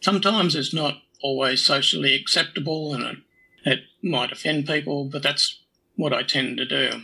[0.00, 3.16] Sometimes it's not always socially acceptable and it,
[3.64, 5.60] it might offend people, but that's
[5.96, 7.02] what I tend to do.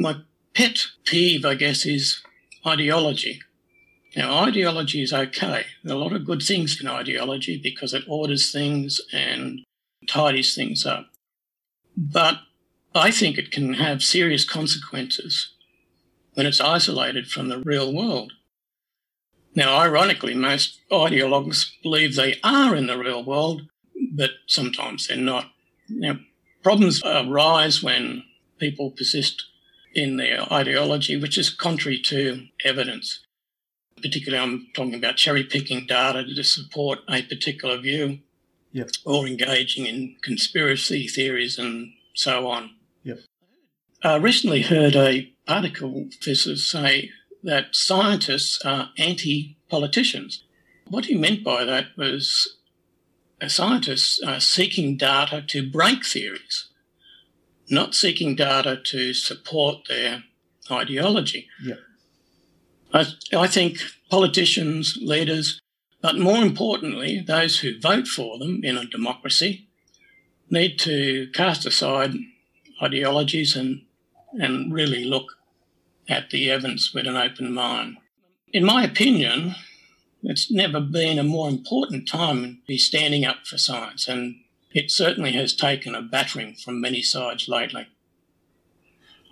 [0.00, 0.22] My
[0.54, 2.20] pet peeve, I guess, is
[2.66, 3.40] ideology.
[4.16, 5.66] Now, ideology is okay.
[5.84, 9.60] There are a lot of good things in ideology because it orders things and
[10.08, 11.06] tidies things up.
[11.96, 12.38] But
[12.94, 15.52] I think it can have serious consequences
[16.34, 18.32] when it's isolated from the real world.
[19.58, 23.62] Now, ironically, most ideologues believe they are in the real world,
[24.12, 25.50] but sometimes they're not.
[25.88, 26.20] Now,
[26.62, 28.22] problems arise when
[28.60, 29.46] people persist
[29.96, 33.26] in their ideology, which is contrary to evidence.
[34.00, 38.20] Particularly, I'm talking about cherry picking data to support a particular view
[38.70, 38.90] Yep.
[39.04, 42.76] or engaging in conspiracy theories and so on.
[43.02, 43.22] Yep.
[44.04, 47.10] I recently heard a particle physicist say
[47.42, 50.44] that scientists are anti politicians.
[50.88, 52.56] What he meant by that was
[53.40, 56.68] uh, scientists are seeking data to break theories,
[57.68, 60.24] not seeking data to support their
[60.70, 61.48] ideology.
[61.64, 61.78] Yep.
[62.92, 63.78] I, I think
[64.10, 65.60] politicians, leaders,
[66.00, 69.68] but more importantly, those who vote for them in a democracy
[70.50, 72.14] need to cast aside
[72.82, 73.82] ideologies and,
[74.32, 75.37] and really look
[76.08, 77.98] at the evidence with an open mind.
[78.52, 79.54] In my opinion,
[80.22, 84.08] it's never been a more important time to be standing up for science.
[84.08, 84.36] And
[84.72, 87.86] it certainly has taken a battering from many sides lately.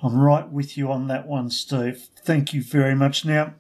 [0.03, 2.09] I'm right with you on that one, Steve.
[2.22, 3.24] Thank you very much.
[3.24, 3.55] Now,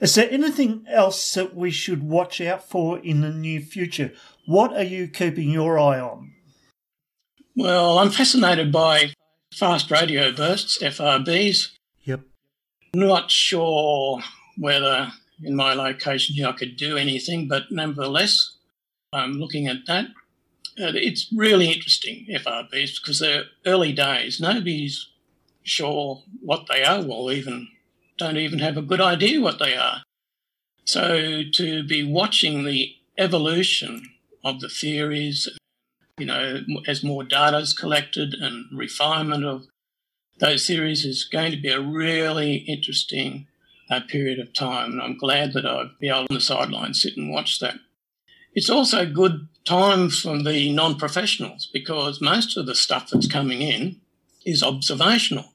[0.00, 4.12] is there anything else that we should watch out for in the near future?
[4.46, 6.32] What are you keeping your eye on?
[7.56, 9.14] Well, I'm fascinated by
[9.54, 11.75] fast radio bursts, FRBs.
[12.96, 14.22] Not sure
[14.56, 18.56] whether in my location here I could do anything, but nevertheless,
[19.12, 20.06] I'm looking at that.
[20.80, 24.40] Uh, it's really interesting, FRBs, because they're early days.
[24.40, 25.08] Nobody's
[25.62, 27.68] sure what they are, or even
[28.16, 30.02] don't even have a good idea what they are.
[30.86, 34.08] So to be watching the evolution
[34.42, 35.50] of the theories,
[36.16, 39.66] you know, as more data is collected and refinement of
[40.38, 43.46] those series is going to be a really interesting
[43.90, 44.92] uh, period of time.
[44.92, 47.76] And I'm glad that I've been able on the sidelines sit and watch that.
[48.54, 53.60] It's also a good time for the non-professionals because most of the stuff that's coming
[53.60, 54.00] in
[54.44, 55.52] is observational.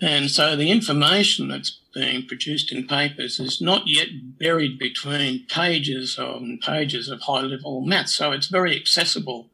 [0.00, 4.08] And so the information that's being produced in papers is not yet
[4.38, 8.14] buried between pages and pages of high level maths.
[8.14, 9.48] So it's very accessible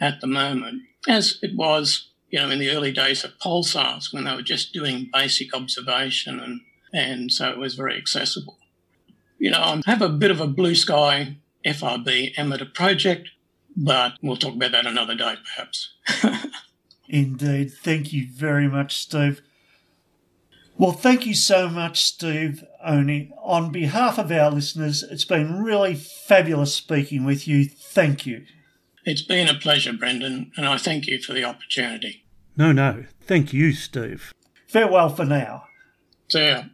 [0.00, 4.24] at the moment, as it was, you know, in the early days of pulsars when
[4.24, 6.62] they were just doing basic observation and,
[6.92, 8.58] and so it was very accessible.
[9.38, 13.28] You know, I have a bit of a blue sky FRB amateur project,
[13.76, 15.92] but we'll talk about that another day perhaps.
[17.08, 17.74] Indeed.
[17.74, 19.42] Thank you very much, Steve.
[20.78, 23.30] Well, thank you so much, Steve Olney.
[23.42, 27.66] On behalf of our listeners, it's been really fabulous speaking with you.
[27.66, 28.46] Thank you.
[29.04, 32.21] It's been a pleasure, Brendan, and I thank you for the opportunity.
[32.56, 33.04] No, no.
[33.22, 34.32] Thank you, Steve.
[34.66, 35.64] Farewell for now.
[36.28, 36.64] See ya.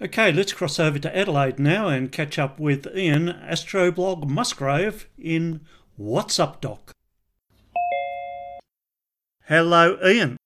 [0.00, 5.60] Okay, let's cross over to Adelaide now and catch up with Ian Astroblog Musgrave in
[5.96, 6.92] What's Up Doc.
[9.46, 10.36] Hello, Ian.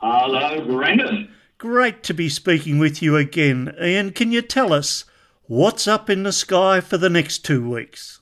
[0.00, 1.30] Hello, Brendan.
[1.58, 3.74] Great to be speaking with you again.
[3.82, 5.04] Ian, can you tell us
[5.44, 8.20] what's up in the sky for the next two weeks?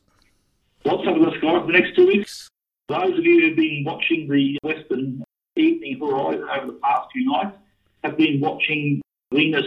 [0.84, 2.50] What's up in the sky for the next two weeks?
[2.90, 5.24] Those of you who've been watching the western
[5.56, 7.56] evening horizon over the past few nights
[8.02, 9.00] have been watching
[9.32, 9.64] Venus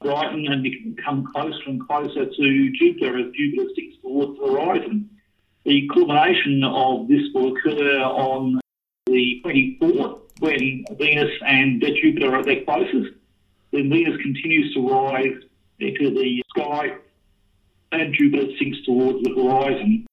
[0.00, 5.10] brighten and become closer and closer to Jupiter as Jupiter sticks towards the horizon.
[5.64, 8.60] The culmination of this will occur on
[9.06, 13.14] the 24th when Venus and Jupiter are at their closest.
[13.72, 15.42] Then Venus continues to rise
[15.80, 16.98] into the sky
[17.90, 20.06] and Jupiter sinks towards the horizon.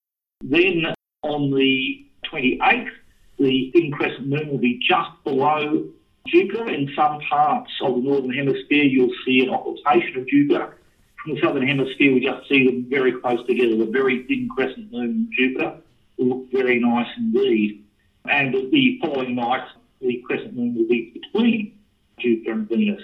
[0.50, 0.84] Then
[1.22, 2.90] on the 28th,
[3.38, 5.88] the thin crescent moon will be just below
[6.28, 6.68] Jupiter.
[6.70, 10.76] In some parts of the northern hemisphere, you'll see an occultation of Jupiter.
[11.24, 13.78] From the southern hemisphere, we just see them very close together.
[13.78, 15.78] The very thin crescent moon and Jupiter
[16.18, 17.86] will look very nice indeed.
[18.28, 19.68] And the following night,
[20.02, 21.78] the crescent moon will be between
[22.18, 23.04] Jupiter and Venus.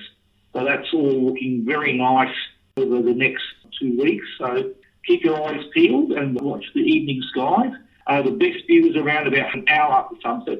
[0.53, 2.35] So that's all looking very nice
[2.77, 3.43] over the next
[3.79, 4.25] two weeks.
[4.39, 4.73] So
[5.05, 7.71] keep your eyes peeled and watch the evening skies.
[8.07, 10.59] Uh, the best view is around about an hour after sunset,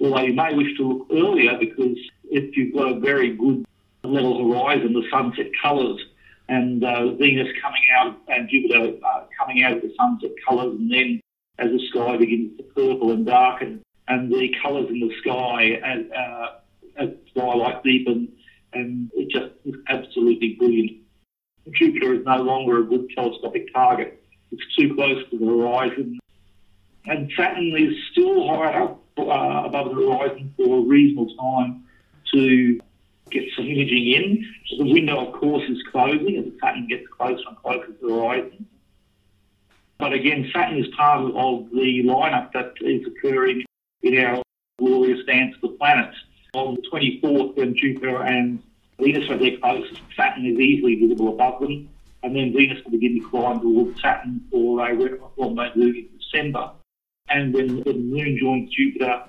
[0.00, 1.96] although you may wish to look earlier because
[2.30, 3.64] if you've got a very good
[4.04, 6.00] level horizon, the sunset colours
[6.48, 10.90] and uh, Venus coming out and Jupiter uh, coming out of the sunset colours, and
[10.90, 11.20] then
[11.58, 16.00] as the sky begins to purple and darken, and the colours in the sky as,
[16.10, 16.46] uh,
[16.96, 18.28] as twilight deepens,
[18.72, 21.01] and it just is absolutely brilliant.
[21.70, 24.22] Jupiter is no longer a good telescopic target.
[24.50, 26.18] It's too close to the horizon.
[27.06, 31.84] And Saturn is still high up uh, above the horizon for a reasonable time
[32.34, 32.80] to
[33.30, 34.54] get some imaging in.
[34.78, 38.66] The window, of course, is closing as Saturn gets closer and closer to the horizon.
[39.98, 43.64] But again, Saturn is part of the lineup that is occurring
[44.02, 44.42] in our
[44.78, 46.16] glorious dance of the planets.
[46.54, 48.62] On the 24th, when Jupiter and
[49.00, 51.88] Venus their closest, Saturn is easily visible above them,
[52.22, 56.70] and then Venus will begin to climb towards Saturn for a rendezvous in December.
[57.28, 59.24] And then the Moon joins Jupiter,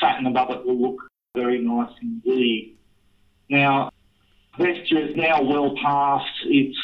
[0.00, 1.00] Saturn above it will look
[1.34, 2.76] very nice indeed.
[3.48, 3.90] Now,
[4.58, 6.76] Vesta is now well past its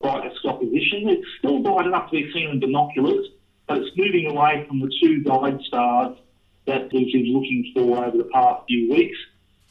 [0.00, 1.08] brightest opposition.
[1.08, 3.26] It's still bright enough to be seen in binoculars,
[3.66, 6.16] but it's moving away from the two guide stars
[6.66, 9.16] that we've been looking for over the past few weeks.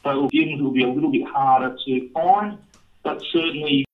[0.04, 2.58] So it will be a little bit harder to find,
[3.04, 3.86] but certainly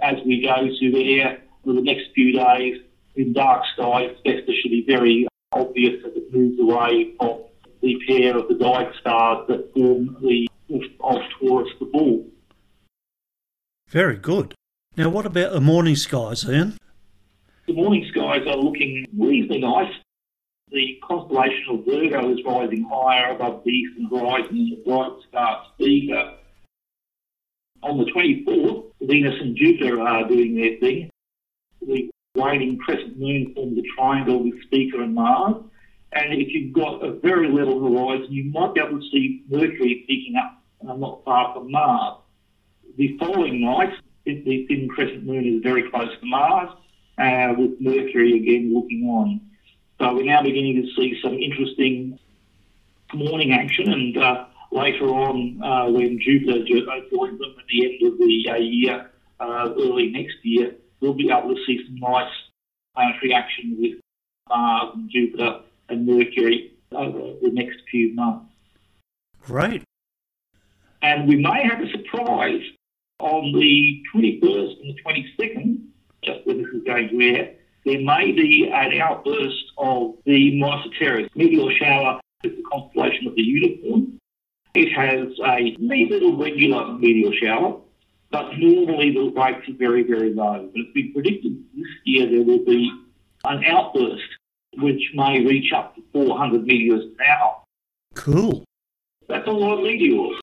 [0.00, 2.80] as we go to there for the next few days
[3.16, 7.42] in dark skies, Vesta should be very obvious as it moves away from
[7.82, 10.46] the pair of the guide stars that form the
[11.00, 12.26] of Taurus the Bull.
[13.88, 14.54] Very good.
[14.96, 16.76] Now, what about the morning skies, Ian?
[17.70, 19.92] the morning skies are looking reasonably nice.
[20.70, 26.36] The constellation of Virgo is rising higher above the eastern horizon the bright star Spica.
[27.82, 31.10] On the 24th, Venus and Jupiter are doing their thing.
[31.82, 35.56] The waning crescent moon forms a triangle with Spica and Mars.
[36.12, 40.04] And if you've got a very level horizon, you might be able to see Mercury
[40.06, 42.18] peeking up not far from Mars.
[42.96, 43.92] The following night,
[44.24, 46.70] the thin crescent moon is very close to Mars,
[47.18, 49.40] uh, with Mercury again looking on.
[50.00, 52.18] So we're now beginning to see some interesting
[53.12, 58.18] morning action, and uh, later on, uh, when Jupiter joins them at the end of
[58.18, 62.32] the uh, year, uh, early next year, we'll be able to see some nice
[62.94, 64.00] planetary action with
[64.48, 68.46] Mars and Jupiter and Mercury over the next few months.
[69.42, 69.82] Great.
[71.02, 72.62] And we may have a surprise
[73.18, 75.78] on the 21st and the 22nd,
[76.24, 77.54] just when this is going to air,
[77.84, 83.42] there may be an outburst of the Monoceros meteor shower with the constellation of the
[83.42, 84.18] Unicorn.
[84.74, 87.80] It has a neat little regular meteor shower,
[88.30, 90.68] but normally the rates are very, very low.
[90.72, 92.92] But it's been predicted this year there will be
[93.44, 94.22] an outburst
[94.76, 97.56] which may reach up to 400 meteors an hour.
[98.14, 98.64] Cool.
[99.28, 100.40] That's a lot of meteors.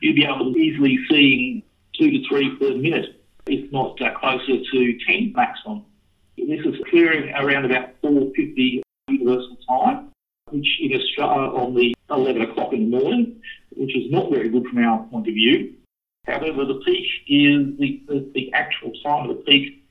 [0.00, 1.64] You'd be able to easily see
[1.98, 5.84] two to three per minute, if not uh, closer to 10 maximum.
[6.36, 10.10] This is occurring around about 4.50 universal time,
[10.50, 13.40] which in Australia on the 11 o'clock in the morning,
[13.74, 15.74] which is not very good from our point of view.
[16.26, 19.82] However, the peak is the, the, the actual time of the peak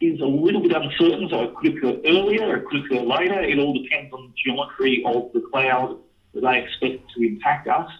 [0.00, 3.40] is a little bit uncertain, so it could occur earlier, it could occur later.
[3.40, 5.98] It all depends on the geometry of the cloud
[6.34, 7.90] that they expect to impact us.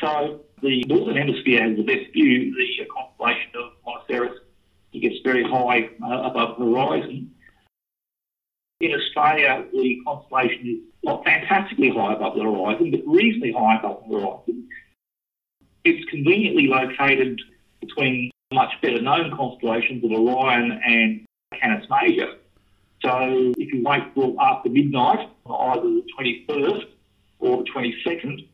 [0.00, 4.36] So the northern hemisphere has the best view, the constellation of Monoceros.
[4.92, 7.30] It gets very high uh, above the horizon.
[8.80, 14.02] In Australia, the constellation is not fantastically high above the horizon, but reasonably high above
[14.08, 14.68] the horizon.
[15.84, 17.40] It's conveniently located
[17.80, 21.26] between much better known constellations of Orion and
[21.60, 22.34] Canis Major.
[23.02, 26.84] So if you wait till after midnight, either the 21st
[27.38, 28.48] or the 22nd,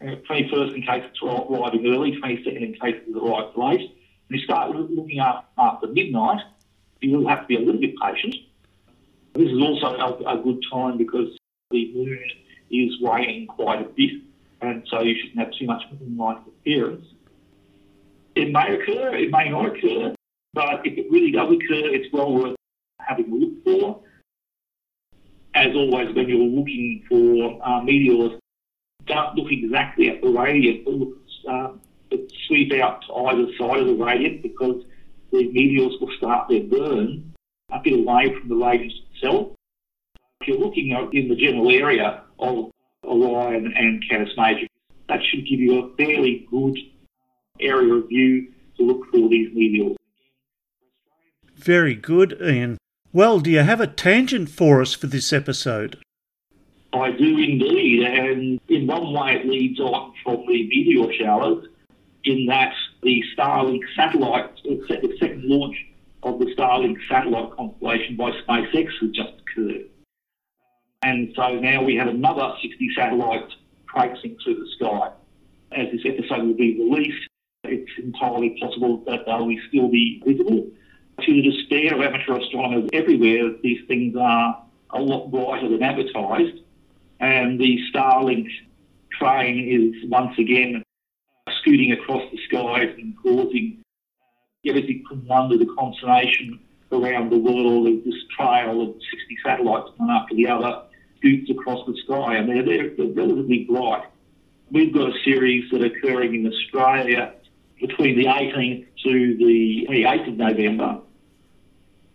[0.00, 3.96] uh, 21st in case it's arriving early, 22nd in case it arrives late,
[4.34, 6.40] you start looking up after midnight,
[7.00, 8.34] you will have to be a little bit patient.
[9.34, 11.36] This is also a, a good time because
[11.70, 12.18] the moon
[12.70, 14.22] is waning quite a bit,
[14.60, 17.06] and so you shouldn't have too much moonlight interference.
[18.34, 20.14] It may occur, it may not occur,
[20.54, 22.56] but if it really does occur, it's well worth
[23.00, 24.00] having a look for.
[25.54, 28.38] As always, when you're looking for uh, meteors,
[29.06, 31.18] don't look exactly at the radiant, but look,
[31.48, 31.68] uh,
[32.12, 34.84] but sweep out to either side of the radiant because
[35.32, 37.32] the meteors will start their burn
[37.72, 39.52] a bit away from the radiant itself.
[40.40, 42.70] If you're looking in the general area of
[43.04, 44.66] Orion and Canis Major,
[45.08, 46.76] that should give you a fairly good
[47.60, 49.96] area of view to look for these meteors.
[51.54, 52.76] Very good, Ian.
[53.12, 55.98] Well, do you have a tangent for us for this episode?
[56.92, 61.66] I do indeed, and in one way it leads on from the meteor showers,
[62.24, 65.76] in that the Starlink satellite, the second launch
[66.22, 69.86] of the Starlink satellite constellation by SpaceX has just occurred.
[71.02, 73.56] And so now we have another 60 satellites
[73.88, 75.10] traipsing through the sky.
[75.72, 77.28] As this episode will be released,
[77.64, 80.70] it's entirely possible that they will still be visible.
[81.20, 86.60] To the despair of amateur astronomers everywhere, these things are a lot brighter than advertised,
[87.20, 88.48] and the Starlink
[89.18, 90.82] train is once again
[91.62, 93.82] scooting across the skies and causing
[94.66, 96.60] everything from wonder to the consternation
[96.92, 100.82] around the world of this trail of 60 satellites one after the other
[101.16, 104.04] scoots across the sky, and they're, they're, they're relatively bright.
[104.70, 107.34] We've got a series that are occurring in Australia
[107.80, 111.00] between the 18th to the 28th of November.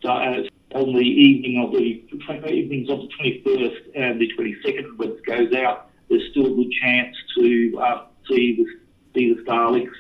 [0.02, 0.44] So uh,
[0.74, 5.54] on the evening of the evenings of the 21st and the 22nd, when it goes
[5.54, 8.66] out, there's still a good chance to uh, see the
[9.18, 9.94] see the Starlinks.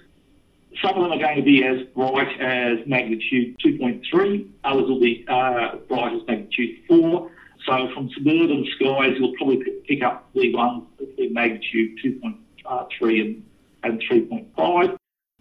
[0.81, 4.47] Some of them are going to be as bright as magnitude 2.3.
[4.63, 7.31] Others will be uh, bright as magnitude 4.
[7.65, 13.43] So from suburban skies, you'll probably pick up the ones between magnitude 2.3 and,
[13.83, 14.97] and 3.5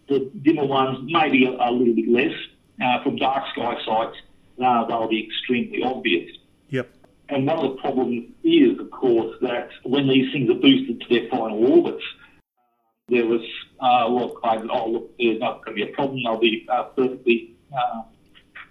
[0.07, 2.33] the dimmer ones maybe a, a little bit less.
[2.79, 4.17] Uh, from dark sky sites,
[4.63, 6.29] uh, they'll be extremely obvious.
[6.69, 6.87] Yep.
[7.29, 11.07] And one of the problems is, of course, that when these things are boosted to
[11.09, 12.03] their final orbits,
[13.09, 13.41] there was
[13.81, 16.23] uh, of claims that, oh, look, there's not going to be a problem.
[16.23, 18.01] They'll be uh, perfectly, uh,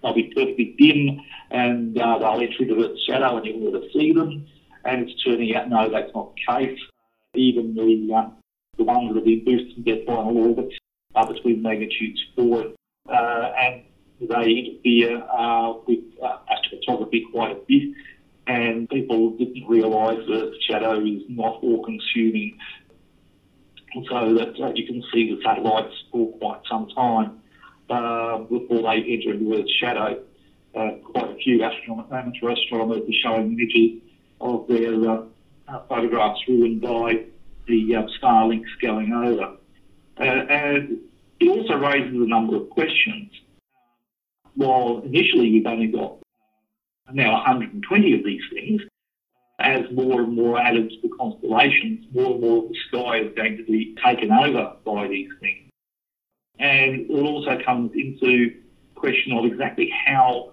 [0.03, 1.20] they'll be perfectly dim.
[1.51, 4.47] and uh, they'll enter into Earth's shadow and you'll never see them.
[4.84, 6.78] And it's turning out, no, that's not the case.
[7.34, 8.30] Even the, uh,
[8.76, 10.76] the ones that have been boosted in their final orbits
[11.14, 12.72] are between magnitudes 4
[13.09, 13.82] uh, and
[14.20, 17.95] they interfere uh, with uh, astrophotography quite a bit.
[18.47, 22.59] And people didn't realise that the shadow is not all consuming
[24.09, 27.41] so that uh, you can see the satellites for quite some time
[27.89, 30.22] uh, before they enter into Earth's shadow.
[30.74, 34.03] Uh, quite a few astronom- amateur astronomers are showing images
[34.41, 35.22] of their uh,
[35.68, 37.24] uh, photographs ruined by
[37.66, 39.57] the uh, Starlinks going over.
[40.18, 40.99] and
[41.41, 43.30] it also raises a number of questions.
[44.55, 46.18] While initially we've only got
[47.12, 48.82] now 120 of these things,
[49.67, 53.35] as more and more atoms to the constellations, more and more of the sky is
[53.35, 55.69] going to be taken over by these things.
[56.59, 58.55] And it also comes into
[58.95, 60.53] question of exactly how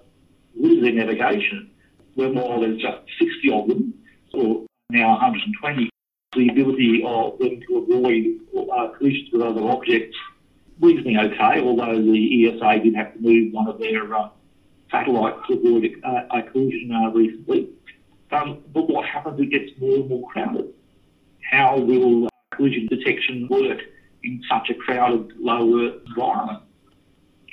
[0.55, 1.69] with their navigation,
[2.15, 3.93] when while there's just 60 of them,
[4.33, 5.89] or now 120,
[6.35, 8.25] the ability of them to avoid
[8.73, 10.17] uh, collisions with other objects
[10.79, 14.29] reasonably okay, although the ESA did have to move one of their uh,
[14.89, 17.69] satellites to avoid a, a collision uh, recently.
[18.33, 19.39] Um, but what happens?
[19.39, 20.73] It gets more and more crowded.
[21.51, 23.79] How will uh, collision detection work
[24.23, 26.63] in such a crowded, low Earth environment?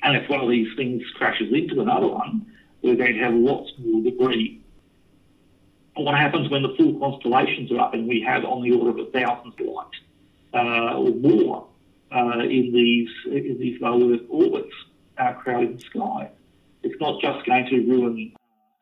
[0.02, 2.46] And if one of these things crashes into another one,
[2.82, 4.62] we're going to have lots more debris.
[5.96, 9.06] what happens when the full constellations are up and we have on the order of
[9.06, 9.98] a thousand satellites
[10.54, 11.66] uh, or more
[12.10, 14.74] uh, in these in these low Earth orbits
[15.18, 16.30] uh, crowding the sky?
[16.82, 18.32] It's not just going to ruin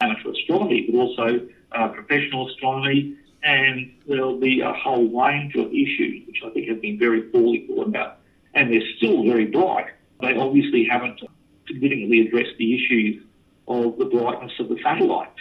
[0.01, 1.41] amateur astronomy, but also
[1.73, 6.81] uh, professional astronomy, and there'll be a whole range of issues which I think have
[6.81, 8.19] been very poorly thought about,
[8.55, 9.87] and they're still very bright.
[10.21, 11.21] They obviously haven't
[11.67, 13.25] significantly addressed the issues
[13.67, 15.39] of the brightness of the satellites.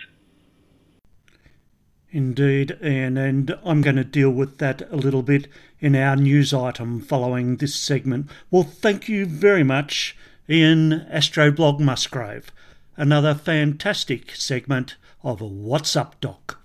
[2.09, 5.47] Indeed, Ian, and I'm going to deal with that a little bit
[5.79, 8.29] in our news item following this segment.
[8.49, 10.17] Well, thank you very much,
[10.49, 12.51] Ian Astroblog Musgrave.
[12.99, 16.63] Another fantastic segment of What's Up Doc.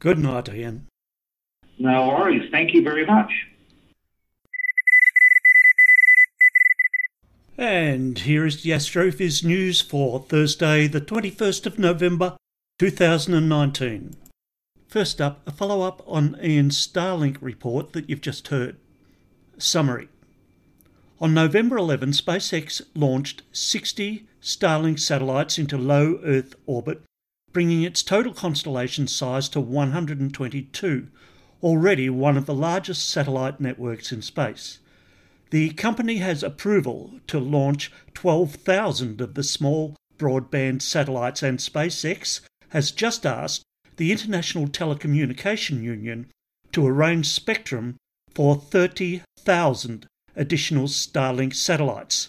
[0.00, 0.88] Good night, Ian.
[1.78, 2.50] No worries.
[2.50, 3.30] Thank you very much.
[7.56, 12.36] And here is the Astrophiz news for Thursday, the 21st of November
[12.80, 14.16] 2019.
[14.88, 18.76] First up, a follow up on Ian's Starlink report that you've just heard.
[19.56, 20.08] Summary
[21.20, 27.02] On November 11, SpaceX launched 60 Starlink satellites into low Earth orbit
[27.52, 31.08] bringing its total constellation size to 122,
[31.62, 34.78] already one of the largest satellite networks in space.
[35.50, 42.92] The company has approval to launch 12,000 of the small broadband satellites, and SpaceX has
[42.92, 43.62] just asked
[43.96, 46.26] the International Telecommunication Union
[46.70, 47.96] to arrange spectrum
[48.34, 50.06] for 30,000
[50.38, 52.28] additional Starlink satellites.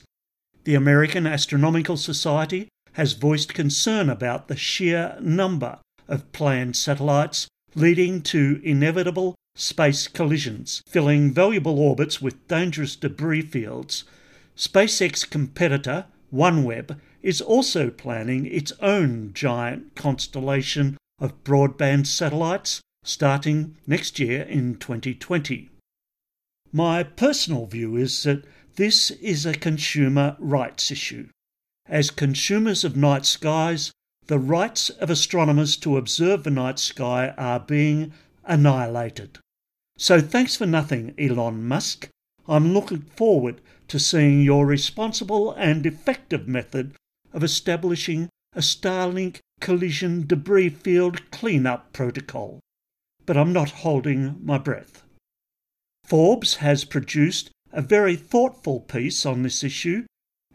[0.66, 8.22] The American Astronomical Society has voiced concern about the sheer number of planned satellites, leading
[8.24, 14.03] to inevitable space collisions, filling valuable orbits with dangerous debris fields.
[14.57, 24.20] SpaceX competitor OneWeb is also planning its own giant constellation of broadband satellites starting next
[24.20, 25.70] year in 2020.
[26.72, 28.45] My personal view is that
[28.76, 31.30] this is a consumer rights issue.
[31.88, 33.91] As consumers of night skies,
[34.28, 38.13] the rights of astronomers to observe the night sky are being
[38.45, 39.39] annihilated.
[39.97, 42.09] So thanks for nothing, Elon Musk.
[42.47, 46.93] I'm looking forward to seeing your responsible and effective method
[47.34, 52.59] of establishing a Starlink collision debris field cleanup protocol.
[53.26, 55.03] But I'm not holding my breath.
[56.10, 60.07] Forbes has produced a very thoughtful piece on this issue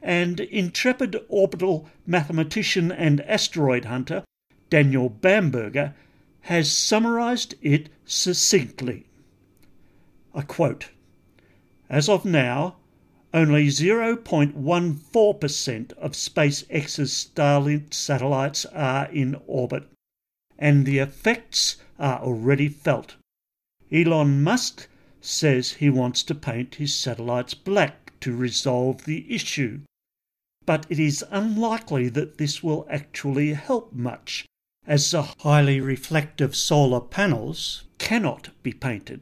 [0.03, 4.25] and intrepid orbital mathematician and asteroid hunter
[4.69, 5.95] Daniel Bamberger
[6.41, 9.07] has summarized it succinctly.
[10.35, 10.91] I quote
[11.89, 12.79] As of now,
[13.33, 19.85] only 0.14% of SpaceX's Starlink satellites are in orbit,
[20.59, 23.15] and the effects are already felt.
[23.93, 24.89] Elon Musk
[25.25, 29.81] says he wants to paint his satellites black to resolve the issue
[30.67, 34.47] but it is unlikely that this will actually help much,
[34.87, 39.21] as the highly reflective solar panels cannot be painted.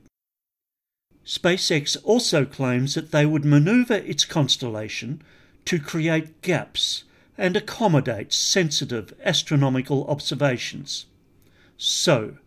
[1.24, 5.22] SpaceX also claims that they would maneuver its constellation
[5.64, 7.04] to create gaps
[7.38, 11.06] and accommodate sensitive astronomical observations.
[11.76, 12.38] So,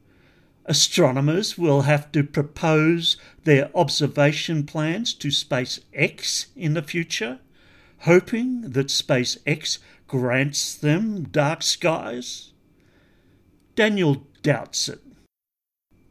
[0.65, 7.39] astronomers will have to propose their observation plans to SpaceX in the future,
[7.99, 12.51] hoping that SpaceX grants them dark skies?
[13.75, 15.01] Daniel doubts it.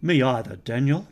[0.01, 1.09] Me either, Daniel.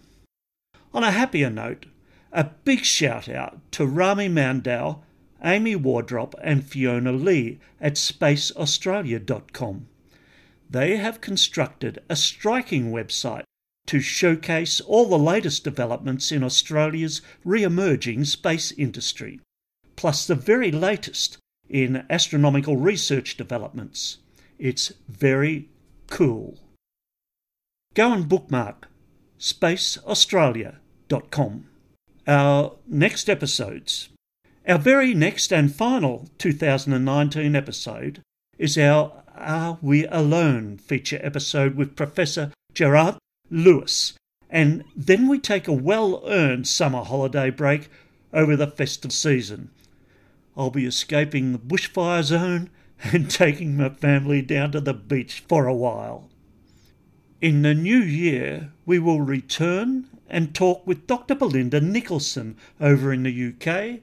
[0.95, 1.87] On a happier note,
[2.33, 5.03] a big shout out to Rami Mandow,
[5.43, 9.89] Amy Wardrop, and Fiona Lee at spaceaustralia.com.
[10.73, 13.45] They have constructed a striking website
[13.87, 19.39] to showcase all the latest developments in Australia's re emerging space industry,
[19.97, 21.37] plus the very latest
[21.69, 24.17] in astronomical research developments.
[24.59, 25.69] It's very
[26.09, 26.59] cool.
[27.93, 28.89] Go and bookmark
[29.39, 31.67] spaceaustralia.com.
[32.27, 34.09] Our next episodes.
[34.67, 38.23] Our very next and final 2019 episode
[38.59, 43.19] is our Are We Alone feature episode with Professor Geraint
[43.51, 44.15] Lewis.
[44.49, 47.91] And then we take a well earned summer holiday break
[48.33, 49.71] over the festive season.
[50.57, 52.71] I'll be escaping the bushfire zone
[53.03, 56.29] and taking my family down to the beach for a while.
[57.41, 61.35] In the new year, we will return and talk with Dr.
[61.35, 64.01] Belinda Nicholson over in the UK,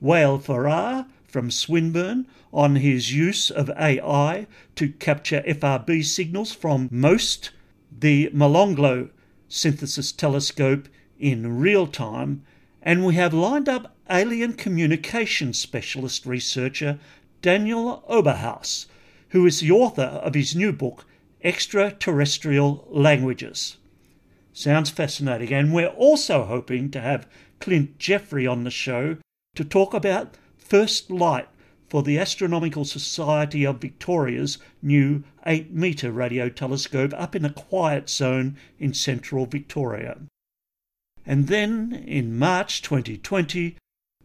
[0.00, 1.06] Wael Farah
[1.36, 7.50] from Swinburne on his use of AI to capture FRB signals from MOST,
[7.92, 9.10] the Molonglo
[9.46, 12.42] synthesis telescope, in real time,
[12.80, 16.98] and we have lined up alien communication specialist researcher
[17.42, 18.86] Daniel Oberhaus,
[19.28, 21.04] who is the author of his new book,
[21.44, 23.76] Extraterrestrial Languages.
[24.54, 25.52] Sounds fascinating.
[25.52, 27.28] And we're also hoping to have
[27.60, 29.18] Clint Jeffrey on the show
[29.54, 31.48] to talk about first light
[31.88, 38.10] for the Astronomical Society of Victoria's new 8 metre radio telescope up in a quiet
[38.10, 40.18] zone in central Victoria.
[41.24, 43.76] And then in March 2020,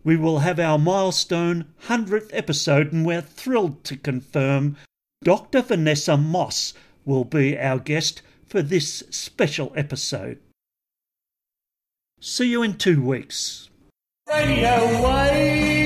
[0.04, 4.78] we will have our milestone 100th episode, and we're thrilled to confirm
[5.24, 5.62] Dr.
[5.62, 6.74] Vanessa Moss
[7.06, 10.40] will be our guest for this special episode.
[12.20, 13.70] See you in two weeks.
[14.28, 15.81] Radio Wave.